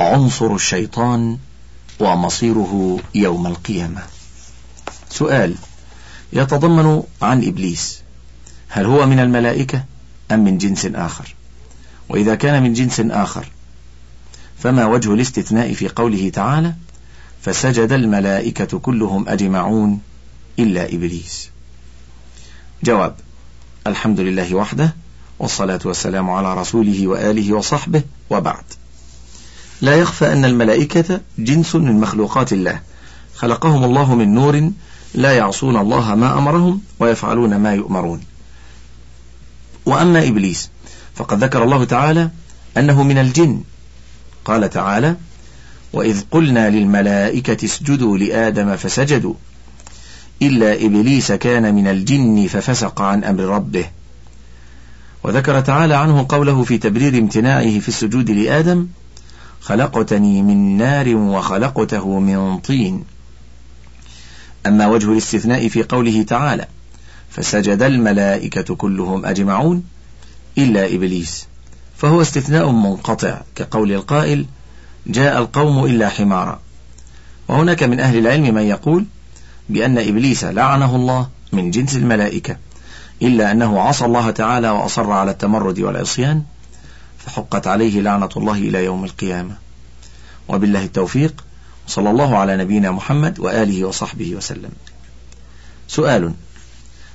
عنصر 0.00 0.54
الشيطان 0.54 1.38
ومصيره 2.00 2.98
يوم 3.14 3.46
القيامة. 3.46 4.02
سؤال 5.10 5.54
يتضمن 6.32 7.02
عن 7.22 7.44
إبليس 7.44 8.00
هل 8.68 8.86
هو 8.86 9.06
من 9.06 9.18
الملائكة 9.18 9.84
أم 10.30 10.44
من 10.44 10.58
جنس 10.58 10.86
آخر؟ 10.86 11.34
وإذا 12.08 12.34
كان 12.34 12.62
من 12.62 12.72
جنس 12.72 13.00
آخر 13.00 13.46
فما 14.58 14.86
وجه 14.86 15.14
الاستثناء 15.14 15.72
في 15.72 15.88
قوله 15.88 16.28
تعالى 16.28 16.74
فسجد 17.42 17.92
الملائكة 17.92 18.78
كلهم 18.78 19.28
أجمعون 19.28 20.00
إلا 20.58 20.94
إبليس؟ 20.94 21.50
جواب 22.84 23.14
الحمد 23.86 24.20
لله 24.20 24.54
وحده 24.54 24.94
والصلاة 25.38 25.80
والسلام 25.84 26.30
على 26.30 26.54
رسوله 26.54 27.08
وآله 27.08 27.52
وصحبه 27.52 28.02
وبعد. 28.30 28.64
لا 29.80 29.94
يخفى 29.94 30.32
أن 30.32 30.44
الملائكة 30.44 31.20
جنس 31.38 31.74
من 31.74 32.00
مخلوقات 32.00 32.52
الله. 32.52 32.80
خلقهم 33.34 33.84
الله 33.84 34.14
من 34.14 34.34
نور 34.34 34.70
لا 35.14 35.32
يعصون 35.32 35.76
الله 35.76 36.14
ما 36.14 36.38
أمرهم 36.38 36.80
ويفعلون 36.98 37.56
ما 37.56 37.74
يؤمرون. 37.74 38.20
وأما 39.86 40.28
إبليس 40.28 40.70
فقد 41.14 41.44
ذكر 41.44 41.64
الله 41.64 41.84
تعالى 41.84 42.30
أنه 42.76 43.02
من 43.02 43.18
الجن. 43.18 43.62
قال 44.44 44.70
تعالى 44.70 45.16
وإذ 45.92 46.22
قلنا 46.30 46.70
للملائكة 46.70 47.64
اسجدوا 47.64 48.18
لآدم 48.18 48.76
فسجدوا 48.76 49.34
إلا 50.42 50.84
إبليس 50.86 51.32
كان 51.32 51.74
من 51.74 51.86
الجن 51.86 52.46
ففسق 52.46 53.02
عن 53.02 53.24
أمر 53.24 53.42
ربه. 53.42 53.84
وذكر 55.24 55.60
تعالى 55.60 55.94
عنه 55.94 56.26
قوله 56.28 56.64
في 56.64 56.78
تبرير 56.78 57.18
امتناعه 57.18 57.78
في 57.78 57.88
السجود 57.88 58.30
لآدم 58.30 58.86
خلقتني 59.66 60.42
من 60.42 60.76
نار 60.76 61.16
وخلقته 61.16 62.18
من 62.18 62.58
طين. 62.58 63.04
أما 64.66 64.86
وجه 64.86 65.12
الاستثناء 65.12 65.68
في 65.68 65.82
قوله 65.82 66.22
تعالى 66.22 66.66
فسجد 67.30 67.82
الملائكة 67.82 68.74
كلهم 68.74 69.26
أجمعون 69.26 69.84
إلا 70.58 70.94
إبليس. 70.94 71.46
فهو 71.96 72.22
استثناء 72.22 72.70
منقطع 72.70 73.40
كقول 73.54 73.92
القائل 73.92 74.46
جاء 75.06 75.38
القوم 75.38 75.84
إلا 75.84 76.08
حمارا. 76.08 76.60
وهناك 77.48 77.82
من 77.82 78.00
أهل 78.00 78.18
العلم 78.18 78.54
من 78.54 78.62
يقول 78.62 79.04
بأن 79.68 79.98
إبليس 79.98 80.44
لعنه 80.44 80.96
الله 80.96 81.28
من 81.52 81.70
جنس 81.70 81.96
الملائكة 81.96 82.56
إلا 83.22 83.52
أنه 83.52 83.80
عصى 83.80 84.04
الله 84.04 84.30
تعالى 84.30 84.70
وأصر 84.70 85.10
على 85.10 85.30
التمرد 85.30 85.80
والعصيان 85.80 86.42
فحقت 87.26 87.66
عليه 87.66 88.00
لعنة 88.00 88.28
الله 88.36 88.58
إلى 88.58 88.84
يوم 88.84 89.04
القيامة. 89.04 89.56
وبالله 90.48 90.84
التوفيق 90.84 91.44
صلى 91.88 92.10
الله 92.10 92.36
على 92.36 92.56
نبينا 92.56 92.90
محمد 92.90 93.38
وآله 93.38 93.84
وصحبه 93.84 94.34
وسلم. 94.34 94.70
سؤال 95.88 96.34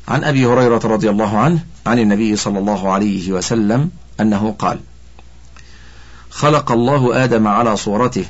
عن 0.08 0.24
أبي 0.24 0.46
هريرة 0.46 0.82
رضي 0.84 1.10
الله 1.10 1.38
عنه 1.38 1.64
عن 1.86 2.00
النبي 2.00 2.36
صلى 2.36 2.60
الله 2.60 2.92
عليه 2.92 3.32
وسلم 3.32 3.92
أنه 4.20 4.56
قال 4.60 4.80
خلق 6.30 6.72
الله 6.72 7.24
آدم 7.24 7.48
على 7.48 7.78
صورته 7.78 8.26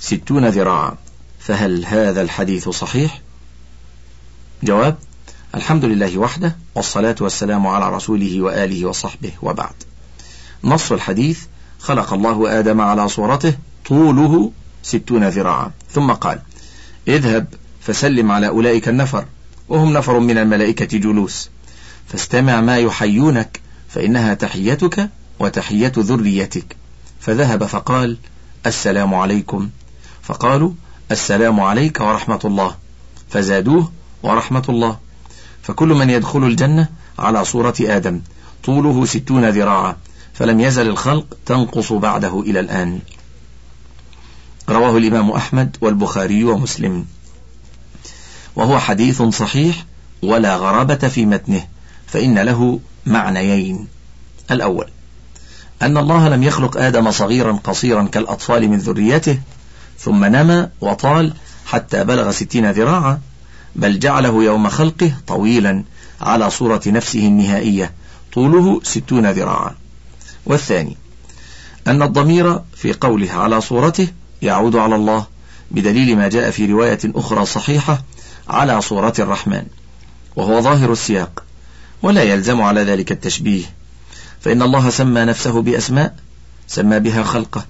ستون 0.00 0.48
ذراعا 0.48 0.96
فهل 1.38 1.86
هذا 1.86 2.22
الحديث 2.22 2.68
صحيح؟ 2.68 3.20
جواب 4.62 4.96
الحمد 5.54 5.84
لله 5.84 6.18
وحده 6.18 6.56
والصلاة 6.74 7.16
والسلام 7.20 7.66
على 7.66 7.96
رسوله 7.96 8.42
وآله 8.42 8.86
وصحبه 8.86 9.32
وبعد. 9.42 9.74
نص 10.64 10.92
الحديث 10.92 11.40
خلق 11.78 12.12
الله 12.12 12.58
آدم 12.58 12.80
على 12.80 13.08
صورته 13.08 13.54
طوله 13.86 14.50
ستون 14.82 15.28
ذراعا. 15.28 15.70
ثم 15.90 16.12
قال 16.12 16.38
اذهب 17.08 17.46
فسلم 17.80 18.32
على 18.32 18.48
أولئك 18.48 18.88
النفر 18.88 19.24
وهم 19.68 19.92
نفر 19.92 20.18
من 20.18 20.38
الملائكة 20.38 20.98
جلوس. 20.98 21.50
فاستمع 22.08 22.60
ما 22.60 22.78
يحيونك 22.78 23.60
فإنها 23.88 24.34
تحيتك 24.34 25.08
وتحية 25.38 25.92
ذريتك. 25.98 26.76
فذهب 27.20 27.66
فقال 27.66 28.16
السلام 28.66 29.14
عليكم. 29.14 29.68
فقالوا 30.22 30.70
السلام 31.10 31.60
عليك 31.60 32.00
ورحمة 32.00 32.40
الله. 32.44 32.76
فزادوه 33.30 33.92
ورحمة 34.22 34.64
الله. 34.68 34.98
فكل 35.62 35.88
من 35.88 36.10
يدخل 36.10 36.44
الجنة 36.44 36.88
على 37.18 37.44
صورة 37.44 37.74
آدم 37.80 38.20
طوله 38.64 39.04
ستون 39.04 39.50
ذراعا. 39.50 39.96
فلم 40.34 40.60
يزل 40.60 40.88
الخلق 40.88 41.36
تنقص 41.46 41.92
بعده 41.92 42.40
إلى 42.40 42.60
الآن. 42.60 43.00
رواه 44.68 44.96
الإمام 44.96 45.30
أحمد 45.30 45.76
والبخاري 45.80 46.44
ومسلم. 46.44 47.06
وهو 48.56 48.78
حديث 48.78 49.22
صحيح 49.22 49.84
ولا 50.22 50.56
غرابة 50.56 51.08
في 51.08 51.26
متنه 51.26 51.66
فإن 52.06 52.38
له 52.38 52.80
معنيين. 53.06 53.88
الأول 54.50 54.88
أن 55.82 55.96
الله 55.96 56.28
لم 56.28 56.42
يخلق 56.42 56.76
آدم 56.76 57.10
صغيرا 57.10 57.52
قصيرا 57.64 58.02
كالأطفال 58.02 58.68
من 58.68 58.78
ذريته 58.78 59.38
ثم 59.98 60.24
نما 60.24 60.70
وطال 60.80 61.34
حتى 61.66 62.04
بلغ 62.04 62.30
ستين 62.30 62.70
ذراعا 62.70 63.20
بل 63.76 63.98
جعله 63.98 64.44
يوم 64.44 64.68
خلقه 64.68 65.12
طويلا 65.26 65.84
على 66.20 66.50
صورة 66.50 66.82
نفسه 66.86 67.26
النهائية 67.26 67.92
طوله 68.32 68.80
ستون 68.82 69.30
ذراعا. 69.30 69.74
والثاني 70.46 70.96
أن 71.86 72.02
الضمير 72.02 72.60
في 72.76 72.92
قوله 72.92 73.32
على 73.32 73.60
صورته 73.60 74.08
يعود 74.42 74.76
على 74.76 74.94
الله 74.94 75.26
بدليل 75.70 76.16
ما 76.16 76.28
جاء 76.28 76.50
في 76.50 76.66
رواية 76.66 76.98
أخرى 77.04 77.46
صحيحة 77.46 78.02
على 78.48 78.80
صورة 78.80 79.14
الرحمن 79.18 79.66
وهو 80.36 80.60
ظاهر 80.60 80.92
السياق 80.92 81.42
ولا 82.02 82.22
يلزم 82.22 82.62
على 82.62 82.82
ذلك 82.82 83.12
التشبيه 83.12 83.64
فإن 84.40 84.62
الله 84.62 84.90
سمى 84.90 85.20
نفسه 85.20 85.62
بأسماء 85.62 86.16
سمى 86.66 87.00
بها 87.00 87.22
خلقه 87.22 87.64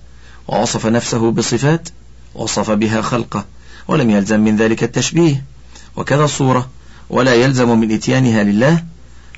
ووصف 0.49 0.87
نفسه 0.87 1.31
بصفات 1.31 1.89
وصف 2.35 2.71
بها 2.71 3.03
خلقه 3.03 3.45
ولم 3.89 4.11
يلزم 4.11 4.41
من 4.41 4.57
ذلك 4.57 4.83
التشبيه 4.83 5.45
وكذا 5.97 6.25
الصورة 6.25 6.71
ولا 7.11 7.35
يلزم 7.35 7.79
من 7.79 7.93
إتيانها 7.93 8.43
لله 8.43 8.85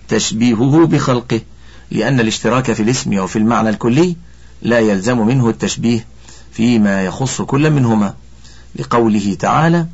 تشبيهه 0.09 0.87
بخلقه. 0.87 1.41
لأن 1.95 2.21
الاشتراك 2.21 2.73
في 2.73 2.83
الاسم 2.83 3.19
وفي 3.19 3.37
المعنى 3.37 3.69
الكلي 3.69 4.17
لا 4.63 4.79
يلزم 4.81 5.27
منه 5.27 5.49
التشبيه 5.49 6.07
فيما 6.53 7.05
يخص 7.05 7.43
كل 7.43 7.71
منهما. 7.71 8.15
لقوله 8.77 9.37
تعالى 9.39 9.87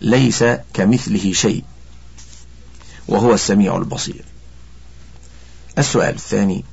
ليس 0.00 0.44
كمثله 0.74 1.32
شيء. 1.32 1.64
وهو 3.08 3.34
السميع 3.34 3.76
البصير. 3.76 4.24
السؤال 5.78 6.14
الثاني 6.14 6.64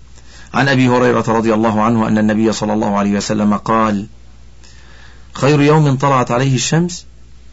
عن 0.53 0.67
أبي 0.67 0.87
هريرة 0.87 1.25
رضي 1.27 1.53
الله 1.53 1.81
عنه 1.81 2.07
أن 2.07 2.17
النبي 2.17 2.51
صلى 2.51 2.73
الله 2.73 2.97
عليه 2.97 3.17
وسلم 3.17 3.53
قال 3.53 4.07
خير 5.33 5.61
يوم 5.61 5.95
طلعت 5.95 6.31
عليه 6.31 6.55
الشمس 6.55 7.05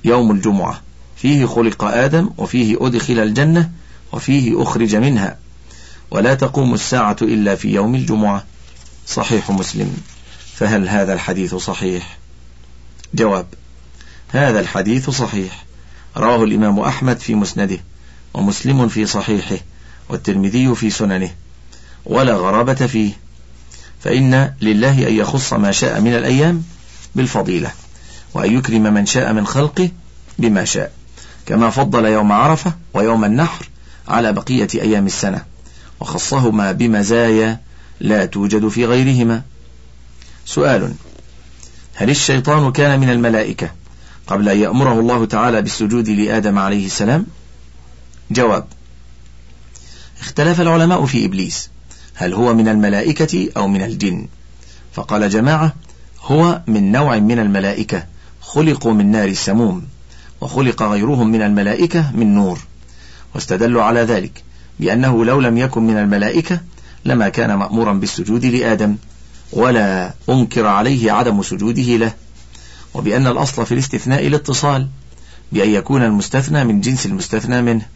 يوم 0.05 0.31
الجمعة. 0.31 0.81
فيه 1.17 1.47
خلق 1.47 1.85
آدم 1.85 2.31
وفيه 2.39 2.77
أدخل 2.81 3.19
الجنة 3.19 3.71
وفيه 4.13 4.63
أخرج 4.63 4.97
منها. 4.97 5.42
ولا 6.13 6.35
تقوم 6.35 6.75
الساعة 6.75 7.17
إلا 7.23 7.55
في 7.55 7.75
يوم 7.75 7.95
الجمعة. 7.95 8.45
صحيح 9.07 9.51
مسلم. 9.51 9.97
فهل 10.55 10.89
هذا 10.89 11.13
الحديث 11.13 11.55
صحيح؟ 11.55 12.19
جواب 13.15 13.47
هذا 14.29 14.61
الحديث 14.61 15.11
صحيح. 15.11 15.65
رواه 16.17 16.45
الإمام 16.45 16.81
أحمد 16.81 17.19
في 17.19 17.35
مسنده 17.35 17.79
ومسلم 18.35 18.89
في 18.89 19.07
صحيحه 19.07 19.57
والترمذي 20.09 20.75
في 20.75 20.91
سننه. 20.91 21.31
ولا 22.05 22.35
غرابة 22.35 22.75
فيه. 22.75 23.13
فإن 24.01 24.55
لله 24.61 25.09
أن 25.09 25.15
يخص 25.15 25.53
ما 25.53 25.73
شاء 25.73 26.01
من 26.01 26.15
الأيام 26.15 26.65
بالفضيلة 27.15 27.71
وأن 28.35 28.59
يكرم 28.59 28.83
من 28.83 29.07
شاء 29.07 29.33
من 29.33 29.47
خلقه 29.47 29.91
بما 30.39 30.65
شاء. 30.65 30.93
كما 31.47 31.71
فضل 31.71 32.05
يوم 32.05 32.33
عرفة 32.33 32.73
ويوم 32.95 33.25
النحر 33.25 33.69
على 34.09 34.33
بقية 34.33 34.69
أيام 34.75 35.07
السنة. 35.07 35.52
وخصهما 36.03 36.73
بمزايا 36.73 37.61
لا 38.01 38.27
توجد 38.27 38.69
في 38.69 38.87
غيرهما. 38.87 39.43
سؤال 40.45 40.95
هل 41.95 42.11
الشيطان 42.11 42.73
كان 42.73 43.01
من 43.01 43.11
الملائكة 43.11 43.71
قبل 44.27 44.49
أن 44.49 44.59
يأمره 44.59 45.01
الله 45.01 45.25
تعالى 45.25 45.63
بالسجود 45.63 46.09
لآدم 46.09 46.59
عليه 46.59 46.87
السلام؟ 46.87 47.27
جواب 48.31 48.67
اختلف 50.21 50.61
العلماء 50.61 51.07
في 51.07 51.25
إبليس. 51.25 51.71
هل 52.15 52.35
هو 52.35 52.55
من 52.55 52.69
الملائكة 52.69 53.49
أو 53.57 53.69
من 53.69 53.83
الجن؟ 53.83 54.29
فقال 54.93 55.31
جماعة 55.31 55.73
هو 56.23 56.63
من 56.67 56.93
نوع 56.93 57.19
من 57.19 57.39
الملائكة 57.39 58.07
خلقوا 58.41 58.93
من 58.93 59.11
نار 59.11 59.29
السموم 59.29 59.87
وخلق 60.41 60.83
غيرهم 60.83 61.29
من 61.29 61.43
الملائكة 61.43 62.11
من 62.17 62.35
نور 62.35 62.59
واستدلوا 63.35 63.83
على 63.83 64.01
ذلك. 64.01 64.45
بأنه 64.81 65.25
لو 65.25 65.41
لم 65.41 65.59
يكن 65.59 65.83
من 65.83 65.97
الملائكة 65.97 66.61
لما 67.05 67.29
كان 67.29 67.55
مأمورا 67.55 67.93
بالسجود 67.93 68.45
لآدم 68.45 68.97
ولا 69.53 70.15
أنكر 70.29 70.67
عليه 70.67 71.13
عدم 71.13 71.43
سجوده 71.43 71.97
له 71.97 72.13
وبأن 72.95 73.27
الأصل 73.27 73.67
في 73.67 73.73
الاستثناء 73.73 74.27
الاتصال 74.27 74.89
بأن 75.53 75.71
يكون 75.71 76.03
المستثنى 76.03 76.65
من 76.65 76.81
جنس 76.81 77.07
المستثنى 77.07 77.63
منه. 77.63 77.87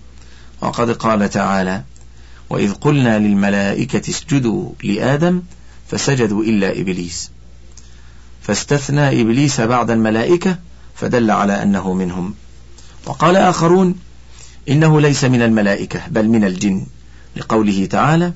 وقد 0.60 0.90
قال 0.90 1.30
تعالى 1.30 1.82
وإذ 2.50 2.72
قلنا 2.72 3.18
للملائكة 3.18 4.10
اسجدوا 4.10 4.70
لآدم 4.84 5.42
فسجدوا 5.90 6.44
إلا 6.44 6.80
إبليس. 6.80 7.30
فاستثنى 8.42 9.20
إبليس 9.20 9.60
بعد 9.60 9.90
الملائكة 9.90 10.58
فدل 10.94 11.30
على 11.30 11.62
أنه 11.62 11.94
منهم. 11.94 12.34
وقال 13.06 13.36
آخرون 13.36 13.94
إنه 14.68 15.00
ليس 15.00 15.24
من 15.24 15.42
الملائكة 15.42 16.00
بل 16.10 16.28
من 16.28 16.44
الجن 16.44 16.86
لقوله 17.36 17.86
تعالى 17.86 18.32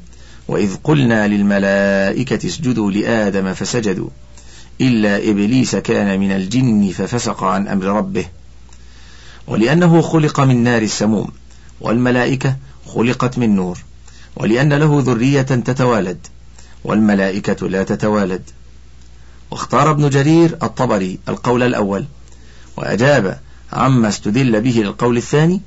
وإذ 0.48 0.76
قلنا 0.84 1.28
للملائكة 1.28 2.46
اسجدوا 2.46 2.90
لآدم 2.90 3.54
فسجدوا 3.54 4.08
إلا 4.80 5.30
إبليس 5.30 5.76
كان 5.76 6.20
من 6.20 6.32
الجن 6.32 6.92
ففسق 6.94 7.44
عن 7.44 7.68
أمر 7.68 7.84
ربه. 7.84 8.24
ولأنه 9.46 10.00
خلق 10.00 10.40
من 10.40 10.56
نار 10.56 10.82
السموم 10.82 11.28
والملائكة 11.80 12.56
خلقت 12.86 13.38
من 13.38 13.54
نور 13.54 13.78
ولأن 14.36 14.72
له 14.72 15.02
ذرية 15.06 15.42
تتوالد 15.42 16.26
والملائكة 16.84 17.68
لا 17.68 17.82
تتوالد. 17.82 18.42
واختار 19.50 19.90
ابن 19.90 20.08
جرير 20.08 20.58
الطبري 20.62 21.18
القول 21.28 21.62
الأول 21.62 22.04
وأجاب 22.76 23.40
عما 23.72 24.08
استدل 24.08 24.60
به 24.60 24.70
للقول 24.70 25.16
الثاني 25.16 25.60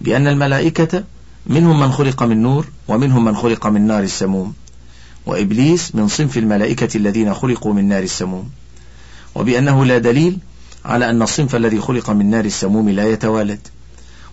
بأن 0.00 0.26
الملائكة 0.26 1.04
منهم 1.46 1.80
من 1.80 1.92
خلق 1.92 2.22
من 2.22 2.42
نور 2.42 2.66
ومنهم 2.88 3.24
من 3.24 3.36
خلق 3.36 3.66
من 3.66 3.86
نار 3.86 4.02
السموم 4.02 4.54
وإبليس 5.26 5.94
من 5.94 6.08
صنف 6.08 6.38
الملائكة 6.38 6.96
الذين 6.96 7.34
خلقوا 7.34 7.74
من 7.74 7.88
نار 7.88 8.02
السموم 8.02 8.50
وبأنه 9.34 9.84
لا 9.84 9.98
دليل 9.98 10.38
على 10.84 11.10
أن 11.10 11.22
الصنف 11.22 11.56
الذي 11.56 11.80
خلق 11.80 12.10
من 12.10 12.30
نار 12.30 12.44
السموم 12.44 12.88
لا 12.88 13.10
يتوالد 13.10 13.58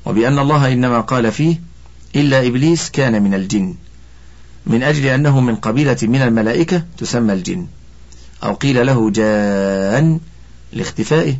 وبأن 0.05 0.39
الله 0.39 0.73
إنما 0.73 1.01
قال 1.01 1.31
فيه 1.31 1.61
إلا 2.15 2.47
إبليس 2.47 2.89
كان 2.89 3.23
من 3.23 3.33
الجن 3.33 3.75
من 4.65 4.83
أجل 4.83 5.05
أنه 5.05 5.39
من 5.39 5.55
قبيلة 5.55 5.97
من 6.03 6.21
الملائكة 6.21 6.83
تسمى 6.97 7.33
الجن 7.33 7.67
أو 8.43 8.53
قيل 8.53 8.85
له 8.85 9.09
جان 9.09 10.19
لاختفائه 10.73 11.37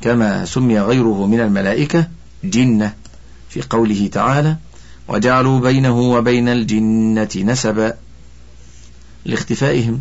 كما 0.00 0.44
سمي 0.44 0.80
غيره 0.80 1.26
من 1.26 1.40
الملائكة 1.40 2.08
جنة. 2.44 2.94
في 3.48 3.62
قوله 3.62 4.08
تعالى 4.12 4.56
وجعلوا 5.08 5.60
بينه 5.60 6.00
وبين 6.00 6.48
الجنة 6.48 7.28
نسبا 7.36 7.94
لاختفائهم. 9.24 10.00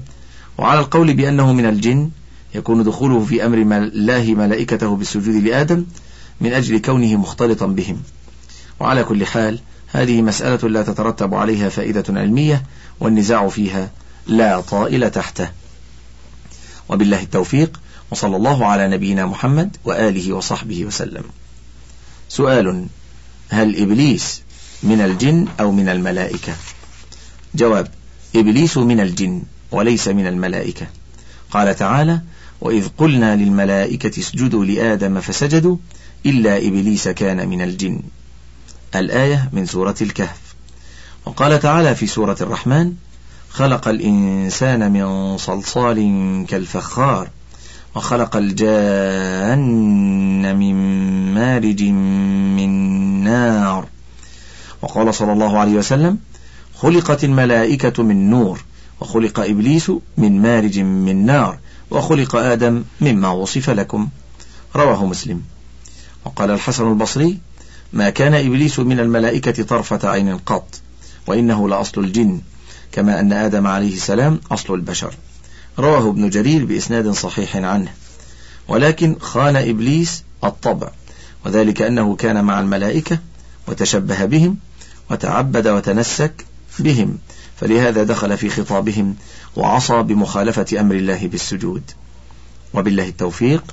وعلى 0.58 0.80
القول 0.80 1.14
بأنه 1.14 1.54
من 1.54 1.66
الجن 1.66 2.10
يكون 2.56 2.84
دخوله 2.84 3.26
في 3.26 3.46
أمر 3.46 3.58
الله 3.82 4.34
ملائكته 4.34 4.96
بالسجود 4.96 5.36
لآدم 5.36 5.86
من 6.42 6.54
أجل 6.54 6.78
كونه 6.78 7.16
مختلطا 7.16 7.66
بهم. 7.66 8.02
وعلى 8.80 9.04
كل 9.04 9.26
حال 9.26 9.60
هذه 9.92 10.22
مسألة 10.22 10.70
لا 10.70 10.84
تترتب 10.84 11.34
عليها 11.34 11.70
فائدة 11.70 12.04
علمية 12.10 12.64
والنزاع 13.00 13.48
فيها 13.50 13.90
لا 14.28 14.62
طائل 14.62 15.12
تحته. 15.12 15.50
وبالله 16.90 17.22
التوفيق 17.22 17.80
وصلى 18.12 18.36
الله 18.36 18.66
على 18.66 18.88
نبينا 18.88 19.26
محمد 19.26 19.78
وآله 19.86 20.34
وصحبه 20.34 20.86
وسلم. 20.86 21.24
سؤال 22.30 22.86
هل 23.50 23.82
إبليس 23.82 24.42
من 24.84 25.02
الجن 25.02 25.48
أو 25.60 25.72
من 25.72 25.90
الملائكة؟ 25.90 26.54
جواب 27.56 27.88
إبليس 28.36 28.78
من 28.78 29.00
الجن 29.00 29.44
وليس 29.72 30.08
من 30.08 30.28
الملائكة. 30.28 30.88
قال 31.52 31.76
تعالى 31.76 32.22
وإذ 32.62 32.88
قلنا 32.98 33.36
للملائكة 33.36 34.20
اسجدوا 34.20 34.66
لآدم 34.66 35.22
فسجدوا 35.22 35.78
إلا 36.26 36.58
إبليس 36.58 37.08
كان 37.08 37.48
من 37.48 37.62
الجن. 37.62 38.02
الآية 38.96 39.50
من 39.54 39.66
سورة 39.66 39.96
الكهف. 40.02 40.40
وقال 41.26 41.60
تعالى 41.60 41.96
في 41.96 42.08
سورة 42.08 42.38
الرحمن 42.42 42.94
خلق 43.50 43.88
الإنسان 43.88 44.92
من 44.92 45.38
صلصال 45.38 45.98
كالفخار. 46.48 47.30
وخلق 47.98 48.36
الجان 48.36 49.60
من 50.56 50.76
مارج 51.34 51.84
من 51.84 52.70
نار. 53.24 53.88
وقال 54.82 55.14
صلى 55.14 55.34
الله 55.34 55.60
عليه 55.60 55.72
وسلم 55.72 56.18
خلقت 56.76 57.24
الملائكة 57.24 58.04
من 58.04 58.30
نور 58.30 58.64
وخلق 59.02 59.40
إبليس 59.40 59.92
من 60.18 60.42
مارج 60.42 60.80
من 60.80 61.26
نار 61.26 61.58
وخلق 61.92 62.36
آدم 62.36 62.84
مما 63.02 63.30
وصف 63.30 63.70
لكم. 63.70 64.08
رواه 64.76 65.06
مسلم. 65.06 65.42
وقال 66.26 66.52
الحسن 66.52 66.90
البصري 66.92 67.38
ما 67.94 68.10
كان 68.10 68.34
إبليس 68.34 68.80
من 68.80 69.00
الملائكة 69.00 69.64
طرفة 69.64 70.10
عين 70.10 70.38
قط 70.38 70.82
وإنه 71.28 71.70
لأصل 71.70 72.04
الجن 72.04 72.42
كما 72.92 73.20
أن 73.20 73.34
آدم 73.34 73.68
عليه 73.68 73.94
السلام 73.94 74.40
أصل 74.52 74.74
البشر. 74.74 75.14
رواه 75.80 76.10
ابن 76.10 76.30
جرير 76.30 76.66
بإسناد 76.66 77.10
صحيح 77.10 77.56
عنه. 77.56 77.94
ولكن 78.68 79.16
خان 79.20 79.56
إبليس 79.56 80.24
الطبع 80.44 80.92
وذلك 81.46 81.82
أنه 81.82 82.16
كان 82.16 82.46
مع 82.46 82.60
الملائكة 82.60 83.20
وتشبه 83.68 84.26
بهم 84.26 84.58
وتعبد 85.12 85.68
وتنسك 85.68 86.46
بهم 86.80 87.18
فلهذا 87.60 88.04
دخل 88.04 88.38
في 88.38 88.50
خطابهم 88.50 89.16
وعصى 89.56 90.04
بمخالفة 90.04 90.80
أمر 90.80 90.96
الله 90.96 91.28
بالسجود. 91.28 91.84
وبالله 92.74 93.08
التوفيق 93.08 93.63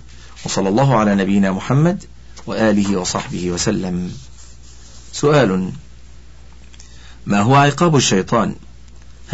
وصلى 0.45 0.69
الله 0.69 0.97
على 0.97 1.14
نبينا 1.14 1.53
محمد 1.53 2.05
وآله 2.47 2.97
وصحبه 2.97 3.51
وسلم. 3.51 4.12
سؤال 5.12 5.71
ما 7.27 7.40
هو 7.40 7.55
عقاب 7.55 7.97
الشيطان 7.97 8.55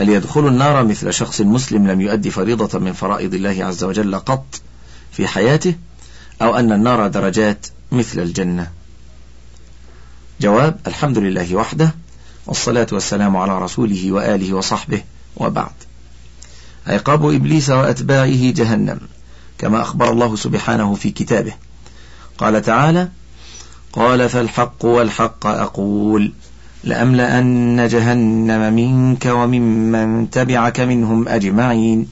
هل 0.00 0.08
يدخل 0.08 0.48
النار 0.48 0.84
مثل 0.84 1.12
شخص 1.12 1.40
مسلم 1.40 1.86
لم 1.86 2.00
يؤدي 2.00 2.30
فريضة 2.30 2.78
من 2.78 2.92
فرائض 2.92 3.34
الله 3.34 3.64
عز 3.64 3.84
وجل 3.84 4.16
قط 4.16 4.60
في 5.12 5.26
حياته؟ 5.26 5.74
أو 6.42 6.56
أن 6.56 6.72
النار 6.72 7.08
درجات 7.08 7.66
مثل 7.92 8.20
الجنة؟ 8.20 8.70
جواب 10.40 10.80
الحمد 10.86 11.18
لله 11.18 11.54
وحده 11.54 11.94
والصلاة 12.46 12.86
والسلام 12.92 13.36
على 13.36 13.58
رسوله 13.58 14.12
وآله 14.12 14.54
وصحبه 14.54 15.02
وبعد. 15.36 15.72
عقاب 16.86 17.34
إبليس 17.34 17.70
وأتباعه 17.70 18.50
جهنم 18.50 19.00
كما 19.58 19.82
أخبر 19.82 20.12
الله 20.12 20.36
سبحانه 20.36 20.94
في 20.94 21.10
كتابه. 21.10 21.52
قال 22.38 22.62
تعالى 22.62 23.08
قال 23.92 24.28
فالحق 24.28 24.84
والحق 24.84 25.46
أقول. 25.46 26.32
لأملأن 26.84 27.88
جهنم 27.88 28.74
منك 28.74 29.26
وممن 29.26 30.30
تبعك 30.30 30.80
منهم 30.80 31.28
أجمعين. 31.28 32.06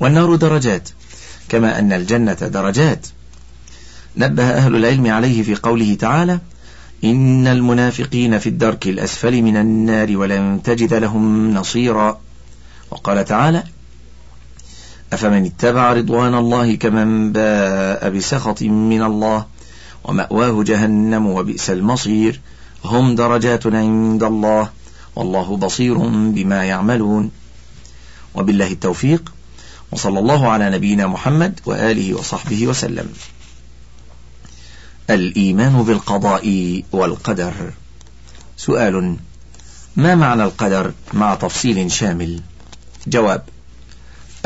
والنار 0.00 0.34
درجات 0.34 0.88
كما 1.48 1.78
أن 1.78 1.92
الجنة 1.92 2.32
درجات. 2.32 3.06
نبه 4.16 4.50
أهل 4.50 4.76
العلم 4.76 5.06
عليه 5.06 5.42
في 5.42 5.54
قوله 5.54 5.94
تعالى 5.94 6.38
إن 7.04 7.46
المنافقين 7.46 8.38
في 8.38 8.48
الدرك 8.48 8.86
الأسفل 8.86 9.42
من 9.42 9.56
النار 9.56 10.16
ولن 10.16 10.60
تجد 10.64 10.94
لهم 10.94 11.54
نصيرا. 11.54 12.20
وقال 12.90 13.24
تعالى 13.24 13.62
أفمن 15.12 15.44
اتبع 15.44 15.92
رضوان 15.92 16.34
الله 16.34 16.74
كمن 16.74 17.32
باء 17.32 18.10
بسخط 18.10 18.62
من 18.62 19.02
الله 19.02 19.46
ومأواه 20.04 20.62
جهنم 20.62 21.26
وبئس 21.26 21.70
المصير؟ 21.70 22.40
هم 22.84 23.14
درجات 23.14 23.66
عند 23.66 24.22
الله. 24.22 24.68
والله 25.16 25.56
بصير 25.56 25.98
بما 26.08 26.64
يعملون. 26.64 27.30
وبالله 28.34 28.72
التوفيق. 28.72 29.32
وصلى 29.92 30.18
الله 30.18 30.48
على 30.48 30.70
نبينا 30.70 31.06
محمد 31.06 31.60
وآله 31.66 32.14
وصحبه 32.14 32.66
وسلم. 32.66 33.12
الإيمان 35.10 35.82
بالقضاء 35.82 36.82
والقدر. 36.92 37.72
سؤال. 38.56 39.16
ما 39.96 40.14
معنى 40.14 40.42
القدر 40.44 40.92
مع 41.12 41.34
تفصيل 41.34 41.92
شامل؟ 41.92 42.40
جواب. 43.06 43.44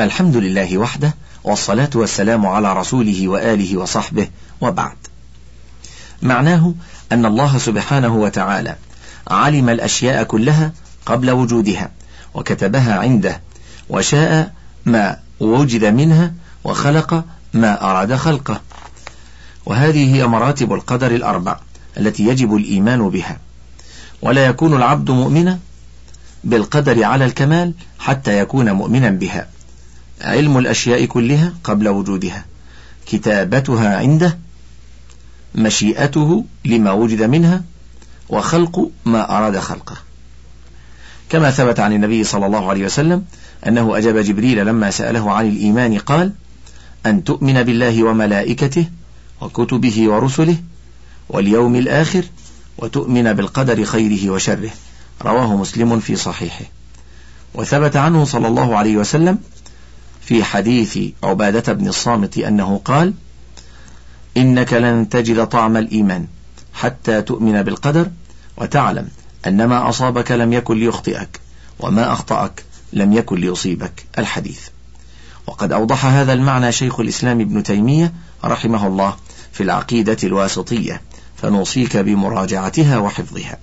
الحمد 0.01 0.37
لله 0.37 0.79
وحده 0.79 1.15
والصلاة 1.45 1.91
والسلام 1.95 2.47
على 2.47 2.73
رسوله 2.73 3.29
وآله 3.29 3.77
وصحبه 3.77 4.29
وبعد. 4.61 4.97
معناه 6.23 6.75
أن 7.15 7.27
الله 7.27 7.59
سبحانه 7.59 8.17
وتعالى 8.17 8.77
علم 9.29 9.69
الأشياء 9.69 10.25
كلها 10.25 10.73
قبل 11.07 11.31
وجودها 11.31 11.91
وكتبها 12.35 12.95
عنده 12.99 13.41
وشاء 13.89 14.53
ما 14.87 15.17
وجد 15.41 15.85
منها 15.85 16.33
وخلق 16.65 17.25
ما 17.55 17.91
أراد 17.91 18.15
خلقه. 18.15 18.61
وهذه 19.67 20.17
هي 20.17 20.27
مراتب 20.27 20.73
القدر 20.73 21.11
الأربع 21.11 21.59
التي 21.97 22.27
يجب 22.27 22.57
الإيمان 22.57 23.09
بها. 23.09 23.39
ولا 24.23 24.47
يكون 24.47 24.77
العبد 24.77 25.11
مؤمنا 25.11 25.59
بالقدر 26.45 27.05
على 27.05 27.25
الكمال 27.25 27.75
حتى 27.99 28.39
يكون 28.39 28.73
مؤمنا 28.73 29.11
بها. 29.11 29.49
علم 30.21 30.59
الأشياء 30.59 31.05
كلها 31.05 31.53
قبل 31.65 31.89
وجودها. 31.89 32.45
كتابتها 33.07 33.97
عنده 33.99 34.39
مشيئته 35.55 36.45
لما 36.65 36.93
وجد 36.93 37.23
منها 37.23 37.63
وخلق 38.29 38.91
ما 39.05 39.39
أراد 39.39 39.59
خلقه. 39.59 39.97
كما 41.29 41.51
ثبت 41.51 41.81
عن 41.81 41.93
النبي 41.93 42.25
صلى 42.25 42.47
الله 42.47 42.71
عليه 42.71 42.85
وسلم 42.85 43.25
أنه 43.67 43.99
أجاب 43.99 44.19
جبريل 44.19 44.67
لما 44.67 44.91
سأله 44.91 45.33
عن 45.33 45.49
الإيمان 45.49 45.99
قال 45.99 46.33
أن 47.07 47.25
تؤمن 47.25 47.63
بالله 47.63 48.05
وملائكته 48.05 48.87
وكتبه 49.41 50.09
ورسله 50.09 50.57
واليوم 51.29 51.77
الآخر 51.77 52.25
وتؤمن 52.79 53.33
بالقدر 53.33 53.85
خيره 53.85 54.31
وشره. 54.31 54.71
رواه 55.23 55.57
مسلم 55.57 56.01
في 56.01 56.17
صحيحه. 56.17 56.65
وثبت 57.55 57.97
عنه 57.97 58.25
صلى 58.25 58.49
الله 58.49 58.77
عليه 58.77 58.97
وسلم 58.97 59.39
في 60.21 60.45
حديث 60.45 60.99
عبادة 61.23 61.73
بن 61.73 61.89
الصامت 61.89 62.39
أنه 62.39 62.81
قال 62.85 63.13
إنك 64.37 64.73
لن 64.73 65.09
تجد 65.09 65.47
طعم 65.47 65.77
الإيمان 65.77 66.27
حتى 66.75 67.23
تؤمن 67.23 67.63
بالقدر 67.63 68.11
وتعلم 68.57 69.09
أن 69.47 69.65
ما 69.65 69.89
أصابك 69.89 70.33
لم 70.33 70.53
يكن 70.53 70.79
ليخطئك 70.79 71.41
وما 71.81 72.13
أخطأك 72.13 72.65
لم 72.93 73.13
يكن 73.13 73.37
ليصيبك. 73.37 74.07
الحديث. 74.19 74.61
وقد 75.47 75.73
أوضح 75.73 76.05
هذا 76.07 76.33
المعنى 76.33 76.73
شيخ 76.73 77.01
الإسلام 77.01 77.41
ابن 77.41 77.63
تيمية 77.63 78.13
رحمه 78.45 78.87
الله 78.87 79.17
في 79.53 79.63
العقيدة 79.63 80.17
الواسطية 80.25 81.01
فنوصيك 81.37 81.97
بمراجعتها 81.97 82.99
وحفظها. 82.99 83.59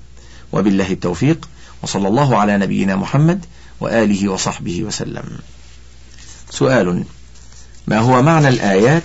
وبالله 0.52 0.92
التوفيق 0.92 1.50
وصلى 1.84 2.08
الله 2.08 2.38
على 2.38 2.58
نبينا 2.58 2.96
محمد 2.96 3.46
وآله 3.80 4.30
وصحبه 4.30 4.84
وسلم. 4.84 5.24
سؤال 6.50 7.04
ما 7.88 8.00
هو 8.00 8.22
معنى 8.22 8.48
الآيات 8.48 9.04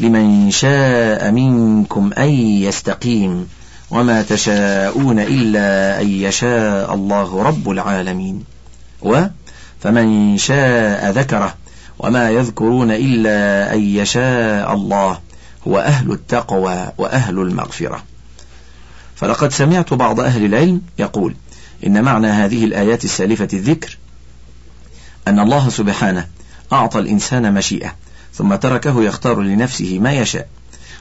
لمن 0.00 0.50
شاء 0.50 1.30
منكم 1.30 2.10
أن 2.18 2.28
يستقيم 2.64 3.48
وما 3.90 4.22
تشاءون 4.22 5.18
إلا 5.18 6.00
أن 6.00 6.08
يشاء 6.08 6.94
الله 6.94 7.42
رب 7.42 7.70
العالمين. 7.70 8.44
و 9.02 9.22
فمن 9.80 10.36
شاء 10.38 11.10
ذكره 11.10 11.54
وما 11.98 12.30
يذكرون 12.30 12.90
إلا 12.90 13.74
أن 13.74 13.80
يشاء 13.80 14.74
الله 14.74 15.20
هو 15.68 15.78
أهل 15.78 16.12
التقوى 16.12 16.92
وأهل 16.98 17.38
المغفرة. 17.38 18.02
فلقد 19.16 19.52
سمعت 19.52 19.94
بعض 19.94 20.20
أهل 20.20 20.44
العلم 20.44 20.82
يقول 20.98 21.34
إن 21.86 22.02
معنى 22.02 22.26
هذه 22.26 22.64
الآيات 22.64 23.04
السالفة 23.04 23.48
الذكر 23.52 23.98
أن 25.28 25.40
الله 25.40 25.68
سبحانه 25.68 26.26
أعطى 26.72 26.98
الإنسان 26.98 27.54
مشيئة 27.54 27.94
ثم 28.40 28.54
تركه 28.54 29.02
يختار 29.02 29.40
لنفسه 29.40 29.98
ما 29.98 30.12
يشاء 30.12 30.48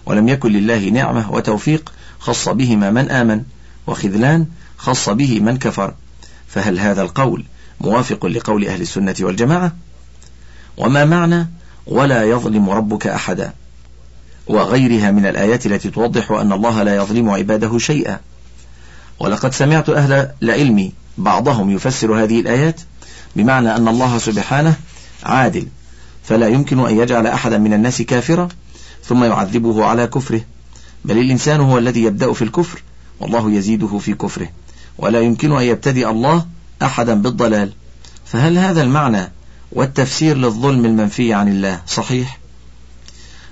ولم 0.06 0.30
يكن 0.30 0.52
لله 0.52 0.90
نعمة 0.90 1.32
وتوفيق 1.32 1.94
خص 2.20 2.50
بهما 2.50 2.92
من 2.92 3.12
آمن 3.12 3.44
وخذلان 3.88 4.46
خص 4.78 5.10
به 5.10 5.40
من 5.40 5.58
كفر. 5.58 5.94
فهل 6.48 6.80
هذا 6.80 7.02
القول 7.02 7.46
موافق 7.82 8.26
لقول 8.26 8.68
أهل 8.68 8.82
السنة 8.82 9.16
والجماعة؟ 9.20 9.76
وما 10.78 11.06
معنى 11.06 11.48
ولا 11.88 12.24
يظلم 12.24 12.70
ربك 12.70 13.08
أحدا؟ 13.08 13.54
وغيرها 14.48 15.12
من 15.12 15.26
الآيات 15.26 15.66
التي 15.66 15.90
توضح 15.90 16.32
أن 16.32 16.52
الله 16.52 16.84
لا 16.84 16.96
يظلم 16.96 17.30
عباده 17.30 17.78
شيئا. 17.78 18.20
ولقد 19.20 19.54
سمعت 19.54 19.90
أهل 19.90 20.32
العلم 20.44 20.92
بعضهم 21.18 21.72
يفسر 21.72 22.24
هذه 22.24 22.40
الآيات 22.40 22.82
بمعنى 23.36 23.76
أن 23.76 23.88
الله 23.88 24.18
سبحانه 24.18 24.76
عادل 25.24 25.68
فلا 26.24 26.48
يمكن 26.48 26.80
أن 26.80 26.98
يجعل 26.98 27.28
أحدا 27.28 27.58
من 27.58 27.74
الناس 27.74 28.02
كافرا 28.02 28.48
ثم 29.04 29.24
يعذبه 29.24 29.86
على 29.86 30.08
كفره. 30.08 30.42
بل 31.06 31.18
الإنسان 31.18 31.62
هو 31.62 31.78
الذي 31.78 32.04
يبدأ 32.04 32.34
في 32.34 32.42
الكفر 32.42 32.84
والله 33.20 33.52
يزيده 33.52 33.98
في 33.98 34.14
كفره. 34.14 34.50
ولا 34.98 35.22
يمكن 35.22 35.52
أن 35.52 35.64
يبتدئ 35.64 36.10
الله 36.10 36.46
أحدا 36.82 37.14
بالضلال. 37.14 37.74
فهل 38.26 38.58
هذا 38.58 38.82
المعنى 38.82 39.32
والتفسير 39.72 40.38
للظلم 40.38 40.86
المنفي 40.86 41.34
عن 41.34 41.48
الله 41.48 41.82
صحيح؟ 41.88 42.40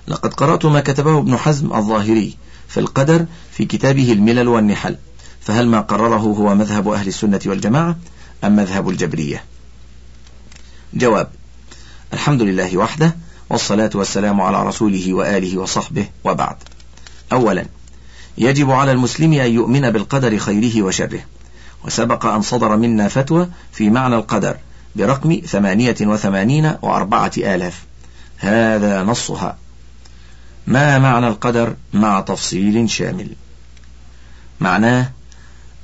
لقد 0.08 0.34
قرأت 0.34 0.66
ما 0.66 0.80
كتبه 0.80 1.18
ابن 1.18 1.38
حزم 1.38 1.74
الظاهري 1.74 2.38
في 2.68 2.80
القدر 2.80 3.26
في 3.52 3.66
كتابه 3.66 4.12
الملل 4.12 4.48
والنحل. 4.48 4.98
فهل 5.42 5.68
ما 5.68 5.82
قرره 5.82 6.18
هو 6.18 6.56
مذهب 6.56 6.88
أهل 6.90 7.08
السنة 7.08 7.40
والجماعة 7.46 7.98
أم 8.44 8.56
مذهب 8.56 8.90
الجبرية؟ 8.90 9.44
جواب 10.94 11.30
الحمد 12.14 12.42
لله 12.42 12.78
وحده 12.78 13.16
والصلاة 13.50 13.90
والسلام 13.96 14.42
على 14.42 14.68
رسوله 14.68 15.14
وآله 15.14 15.58
وصحبه 15.58 16.08
وبعد. 16.24 16.56
أولا 17.32 17.66
يجب 18.38 18.72
على 18.72 18.92
المسلم 18.92 19.34
أن 19.34 19.52
يؤمن 19.52 19.92
بالقدر 19.92 20.38
خيره 20.38 20.82
وشره. 20.82 21.20
وسبق 21.86 22.26
أن 22.26 22.42
صدر 22.42 22.76
منا 22.76 23.08
فتوى 23.08 23.50
في 23.72 23.90
معنى 23.90 24.16
القدر 24.16 24.58
برقم 24.96 25.42
ثمانية 25.46 25.96
وثمانين 26.02 26.74
وأربعة 26.82 27.32
آلاف. 27.38 27.84
هذا 28.38 29.04
نصها. 29.04 29.58
ما 30.68 31.00
معنى 31.00 31.28
القدر؟ 31.28 31.76
مع 31.94 32.22
تفصيل 32.22 32.90
شامل. 32.90 33.30
معناه 34.60 35.12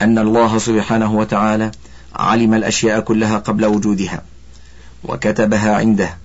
أن 0.02 0.18
الله 0.18 0.58
سبحانه 0.58 1.14
وتعالى 1.14 1.72
علم 2.16 2.54
الأشياء 2.54 3.00
كلها 3.00 3.38
قبل 3.38 3.66
وجودها. 3.66 4.24
وكتبها 5.04 5.76
عنده 5.76 6.18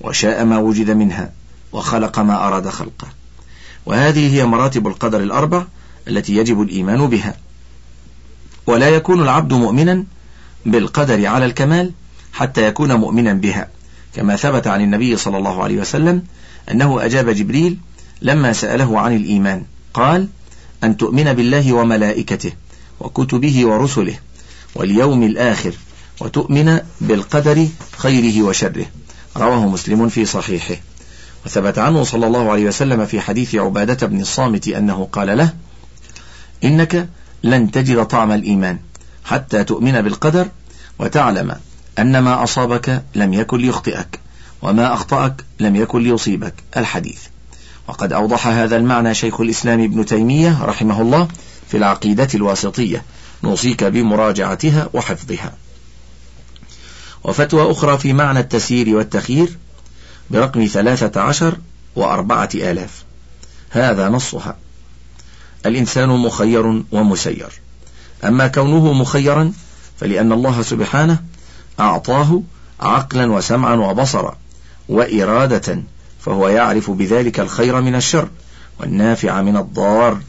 وشاء 0.00 0.44
ما 0.44 0.58
وجد 0.58 0.90
منها 0.90 1.32
وخلق 1.72 2.18
ما 2.18 2.46
أراد 2.46 2.68
خلقه. 2.68 3.08
وهذه 3.86 4.34
هي 4.34 4.44
مراتب 4.44 4.86
القدر 4.86 5.22
الأربع 5.22 5.64
التي 6.08 6.36
يجب 6.36 6.62
الإيمان 6.62 7.06
بها. 7.06 7.36
ولا 8.66 8.88
يكون 8.88 9.22
العبد 9.22 9.52
مؤمنا 9.52 10.04
بالقدر 10.66 11.26
على 11.26 11.44
الكمال 11.46 11.92
حتى 12.32 12.66
يكون 12.66 12.92
مؤمنا 12.92 13.32
بها. 13.32 13.68
كما 14.14 14.36
ثبت 14.36 14.66
عن 14.66 14.80
النبي 14.80 15.16
صلى 15.16 15.38
الله 15.38 15.62
عليه 15.62 15.80
وسلم 15.80 16.22
أنه 16.70 17.04
أجاب 17.04 17.30
جبريل 17.30 17.78
لما 18.22 18.52
سأله 18.52 19.00
عن 19.00 19.16
الإيمان. 19.16 19.64
قال 19.94 20.28
أن 20.84 20.96
تؤمن 20.96 21.32
بالله 21.32 21.72
وملائكته 21.72 22.52
وكتبه 23.00 23.66
ورسله 23.66 24.18
واليوم 24.74 25.22
الآخر. 25.22 25.74
وتؤمن 26.20 26.80
بالقدر 27.00 27.68
خيره 27.96 28.42
وشره. 28.42 28.86
رواه 29.36 29.66
مسلم 29.66 30.08
في 30.08 30.24
صحيحه. 30.24 30.76
وثبت 31.46 31.78
عنه 31.78 32.04
صلى 32.04 32.26
الله 32.26 32.50
عليه 32.50 32.64
وسلم 32.64 33.06
في 33.06 33.20
حديث 33.20 33.54
عبادة 33.54 34.06
بن 34.06 34.20
الصامت 34.20 34.68
أنه 34.68 35.08
قال 35.12 35.38
له 35.38 35.52
إنك 36.64 37.08
لن 37.42 37.70
تجد 37.70 38.04
طعم 38.04 38.32
الإيمان 38.32 38.78
حتى 39.24 39.64
تؤمن 39.64 40.02
بالقدر 40.02 40.48
وتعلم 40.98 41.56
أن 41.98 42.18
ما 42.18 42.44
أصابك 42.44 43.02
لم 43.14 43.34
يكن 43.34 43.58
ليخطئك 43.58 44.20
وما 44.62 44.94
أخطأك 44.94 45.44
لم 45.60 45.76
يكن 45.76 46.02
ليصيبك. 46.02 46.54
الحديث. 46.76 47.20
وقد 47.88 48.12
أوضح 48.12 48.46
هذا 48.46 48.76
المعنى 48.76 49.14
شيخ 49.14 49.40
الإسلام 49.40 49.84
ابن 49.84 50.06
تيمية 50.06 50.64
رحمه 50.64 51.02
الله 51.02 51.28
في 51.68 51.76
العقيدة 51.76 52.28
الواسطية. 52.34 53.02
نوصيك 53.44 53.84
بمراجعتها 53.84 54.88
وحفظها. 54.92 55.52
وفتوى 57.24 57.70
أخرى 57.70 57.98
في 57.98 58.12
معنى 58.12 58.40
التسيير 58.40 58.96
والتخيير 58.96 59.56
برقم 60.30 60.66
ثلاثة 60.66 61.20
عشر 61.20 61.56
وأربعة 61.96 62.48
آلاف. 62.54 63.04
هذا 63.70 64.08
نصها. 64.08 64.56
الإنسان 65.66 66.08
مخير 66.08 66.82
ومسير. 66.92 67.48
أما 68.24 68.46
كونه 68.48 68.92
مخيرا 68.92 69.52
فلأن 70.00 70.32
الله 70.32 70.62
سبحانه 70.62 71.18
أعطاه 71.80 72.42
عقلا 72.80 73.32
وسمعا 73.32 73.74
وبصرا 73.74 74.36
وإرادة 74.88 75.82
فهو 76.20 76.48
يعرف 76.48 76.90
بذلك 76.90 77.40
الخير 77.40 77.80
من 77.80 77.94
الشر 77.94 78.28
والنافع 78.80 79.42
من 79.42 79.56
الضار 79.56 80.20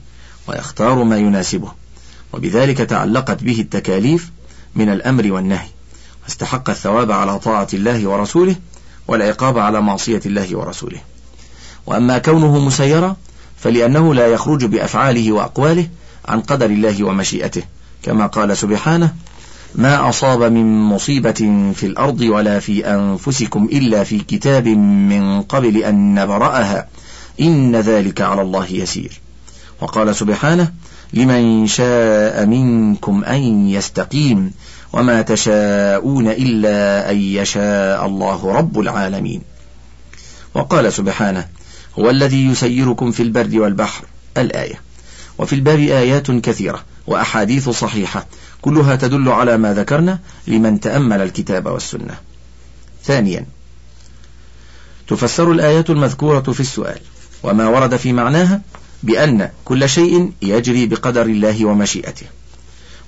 ويختار 0.47 1.03
ما 1.03 1.17
يناسبه. 1.17 1.71
وبذلك 2.33 2.77
تعلقت 2.77 3.43
به 3.43 3.59
التكاليف 3.59 4.31
من 4.75 4.89
الأمر 4.89 5.31
والنهي. 5.31 5.67
واستحق 6.25 6.69
الثواب 6.69 7.11
على 7.11 7.39
طاعة 7.39 7.67
الله 7.73 8.07
ورسوله 8.07 8.55
والعقاب 9.07 9.57
على 9.57 9.81
معصية 9.81 10.21
الله 10.25 10.57
ورسوله. 10.57 10.99
وأما 11.85 12.17
كونه 12.17 12.59
مسيرا 12.59 13.15
فلأنه 13.57 14.13
لا 14.13 14.27
يخرج 14.27 14.65
بأفعاله 14.65 15.31
وأقواله 15.31 15.87
عن 16.25 16.41
قدر 16.41 16.65
الله 16.65 17.03
ومشيئته 17.03 17.63
كما 18.03 18.27
قال 18.27 18.57
سبحانه 18.57 19.13
ما 19.75 20.09
أصاب 20.09 20.43
من 20.43 20.81
مصيبة 20.81 21.71
في 21.75 21.85
الأرض 21.85 22.21
ولا 22.21 22.59
في 22.59 22.85
أنفسكم 22.87 23.69
إلا 23.71 24.03
في 24.03 24.19
كتاب 24.19 24.67
من 24.67 25.41
قبل 25.41 25.77
أن 25.77 26.15
نبرأها. 26.15 26.87
إن 27.41 27.75
ذلك 27.75 28.21
على 28.21 28.41
الله 28.41 28.67
يسير. 28.71 29.21
وقال 29.81 30.15
سبحانه 30.15 30.71
لمن 31.13 31.67
شاء 31.67 32.45
منكم 32.45 33.23
أن 33.23 33.69
يستقيم 33.69 34.51
وما 34.93 35.21
تشاءون 35.21 36.27
إلا 36.27 37.11
أن 37.11 37.17
يشاء 37.17 38.05
الله 38.05 38.51
رب 38.51 38.79
العالمين. 38.79 39.41
وقال 40.53 40.93
سبحانه 40.93 41.47
هو 41.99 42.09
الذي 42.09 42.45
يسيركم 42.45 43.11
في 43.11 43.23
البر 43.23 43.59
والبحر 43.59 44.05
الآية. 44.37 44.81
وفي 45.37 45.53
الباب 45.53 45.79
آيات 45.79 46.31
كثيرة 46.31 46.83
وأحاديث 47.07 47.69
صحيحة 47.69 48.25
كلها 48.61 48.95
تدل 48.95 49.29
على 49.29 49.57
ما 49.57 49.73
ذكرنا 49.73 50.19
لمن 50.47 50.79
تأمل 50.79 51.21
الكتاب 51.21 51.65
والسنة. 51.65 52.15
ثانيا 53.03 53.45
تفسر 55.07 55.51
الآيات 55.51 55.89
المذكورة 55.89 56.41
في 56.41 56.59
السؤال 56.59 56.99
وما 57.43 57.67
ورد 57.67 57.95
في 57.95 58.13
معناها 58.13 58.61
بأن 59.03 59.49
كل 59.65 59.89
شيء 59.89 60.31
يجري 60.41 60.85
بقدر 60.85 61.25
الله 61.25 61.65
ومشيئته. 61.65 62.25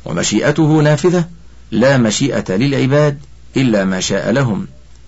ومشيئته 0.06 0.82
نافذة 0.82 1.28
لا 1.72 1.98
مشيئة 1.98 2.56
للعباد 2.56 3.20
إلا 3.58 3.86
ما 3.86 4.00
شاء 4.00 4.32
لهم 4.32 4.68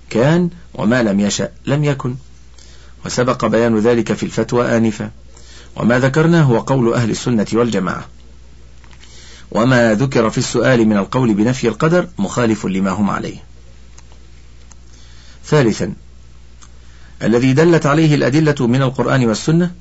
كان 0.09 0.49
وما 0.73 1.03
لم 1.03 1.19
يشأ 1.19 1.49
لم 1.65 1.83
يكن. 1.83 2.15
وسبق 3.05 3.45
بيان 3.45 3.79
ذلك 3.79 4.13
في 4.13 4.23
الفتوى 4.23 4.77
آنفا. 4.77 5.11
وما 5.75 5.99
ذكرنا 5.99 6.41
هو 6.41 6.59
قول 6.59 6.93
أهل 6.93 7.09
السنة 7.09 7.47
والجماعة. 7.53 8.07
وما 9.51 9.93
ذكر 9.93 10.29
في 10.29 10.37
السؤال 10.37 10.85
من 10.87 10.97
القول 10.97 11.33
بنفي 11.33 11.67
القدر 11.67 12.07
مخالف 12.17 12.65
لما 12.65 12.91
هم 12.91 13.09
عليه. 13.09 13.37
ثالثا 15.45 15.93
الذي 17.23 17.53
دلت 17.53 17.85
عليه 17.85 18.15
الأدلة 18.15 18.67
من 18.67 18.81
القرآن 18.81 19.25
والسنة 19.25 19.71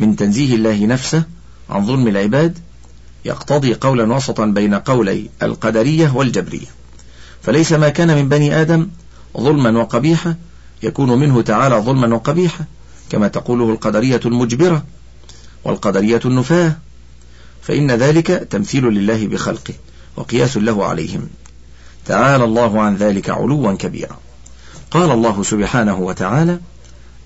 من 0.00 0.16
تنزيه 0.16 0.54
الله 0.54 0.86
نفسه 0.86 1.24
عن 1.70 1.86
ظلم 1.86 2.08
العباد 2.08 2.58
يقتضي 3.24 3.74
قولا 3.74 4.14
وسطا 4.14 4.46
بين 4.46 4.74
قولي 4.74 5.28
القدرية 5.42 6.12
والجبرية. 6.14 6.66
فليس 7.42 7.72
ما 7.72 7.88
كان 7.88 8.16
من 8.16 8.28
بني 8.28 8.60
آدم 8.60 8.88
ظلما 9.38 9.78
وقبيحا 9.78 10.36
يكون 10.82 11.20
منه 11.20 11.42
تعالى 11.42 11.74
ظلما 11.74 12.14
وقبيحا 12.14 12.64
كما 13.10 13.28
تقوله 13.28 13.70
القدرية 13.70 14.20
المجبرة 14.26 14.84
والقدرية 15.64 16.20
النفاة. 16.24 16.76
فإن 17.62 17.90
ذلك 17.90 18.26
تمثيل 18.26 18.84
لله 18.84 19.26
بخلقه 19.26 19.74
وقياس 20.16 20.56
له 20.56 20.84
عليهم. 20.84 21.28
تعالى 22.06 22.44
الله 22.44 22.80
عن 22.80 22.96
ذلك 22.96 23.30
علوا 23.30 23.72
كبيرا. 23.72 24.18
قال 24.90 25.10
الله 25.10 25.42
سبحانه 25.42 25.98
وتعالى 25.98 26.58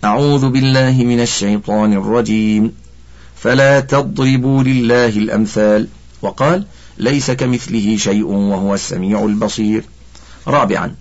أعوذ 0.04 0.48
بالله 0.48 0.90
من 0.90 1.20
الشيطان 1.20 1.92
الرجيم. 1.92 2.72
فلا 3.36 3.80
تضربوا 3.80 4.62
لله 4.62 5.08
الأمثال. 5.08 5.88
وقال 6.22 6.64
ليس 6.98 7.30
كمثله 7.30 7.96
شيء 7.96 8.24
وهو 8.24 8.74
السميع 8.74 9.24
البصير. 9.24 9.84
رابعا 10.48 10.94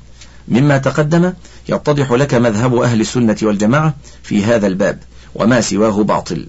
مما 0.47 0.77
تقدم 0.77 1.33
يتضح 1.69 2.11
لك 2.11 2.33
مذهب 2.33 2.75
أهل 2.75 3.01
السنة 3.01 3.37
والجماعة 3.41 3.95
في 4.23 4.43
هذا 4.43 4.67
الباب 4.67 4.99
وما 5.35 5.61
سواه 5.61 6.03
باطل. 6.03 6.47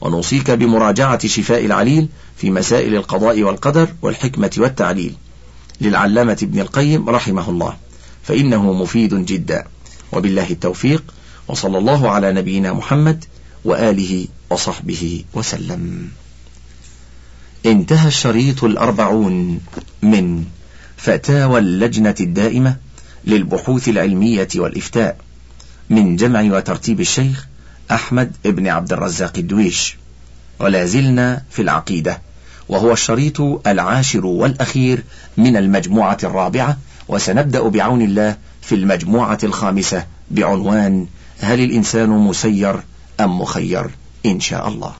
ونوصيك 0.00 0.50
بمراجعة 0.50 1.26
شفاء 1.26 1.64
العليل 1.66 2.08
في 2.36 2.50
مسائل 2.50 2.94
القضاء 2.94 3.42
والقدر 3.42 3.88
والحكمة 4.02 4.50
والتعليل. 4.58 5.14
للعلامة 5.80 6.38
ابن 6.42 6.60
القيم 6.60 7.10
رحمه 7.10 7.50
الله. 7.50 7.76
فإنه 8.22 8.72
مفيد 8.72 9.14
جدا. 9.14 9.64
وبالله 10.12 10.50
التوفيق. 10.50 11.02
وصلى 11.48 11.78
الله 11.78 12.10
على 12.10 12.32
نبينا 12.32 12.72
محمد 12.72 13.24
وآله 13.64 14.26
وصحبه 14.50 15.24
وسلم. 15.34 16.08
انتهى 17.66 18.08
الشريط 18.08 18.64
الأربعون 18.64 19.60
من 20.02 20.44
فتاوى 20.96 21.58
اللجنة 21.58 22.14
الدائمة 22.20 22.76
للبحوث 23.24 23.88
العلمية 23.88 24.48
والإفتاء 24.56 25.16
من 25.90 26.16
جمع 26.16 26.56
وترتيب 26.56 27.00
الشيخ 27.00 27.46
أحمد 27.90 28.32
بن 28.44 28.68
عبد 28.68 28.92
الرزاق 28.92 29.32
الدويش. 29.38 29.96
ولا 30.60 30.86
زلنا 30.86 31.42
في 31.50 31.62
العقيدة 31.62 32.20
وهو 32.68 32.92
الشريط 32.92 33.40
العاشر 33.66 34.26
والأخير 34.26 35.04
من 35.36 35.56
المجموعة 35.56 36.18
الرابعة 36.24 36.78
وسنبدأ 37.08 37.68
بعون 37.68 38.02
الله 38.02 38.36
في 38.62 38.74
المجموعة 38.74 39.38
الخامسة 39.44 40.06
بعنوان 40.30 41.06
هل 41.40 41.60
الإنسان 41.60 42.08
مسير 42.08 42.80
أم 43.20 43.40
مخير؟ 43.40 43.90
إن 44.26 44.40
شاء 44.40 44.68
الله. 44.68 44.88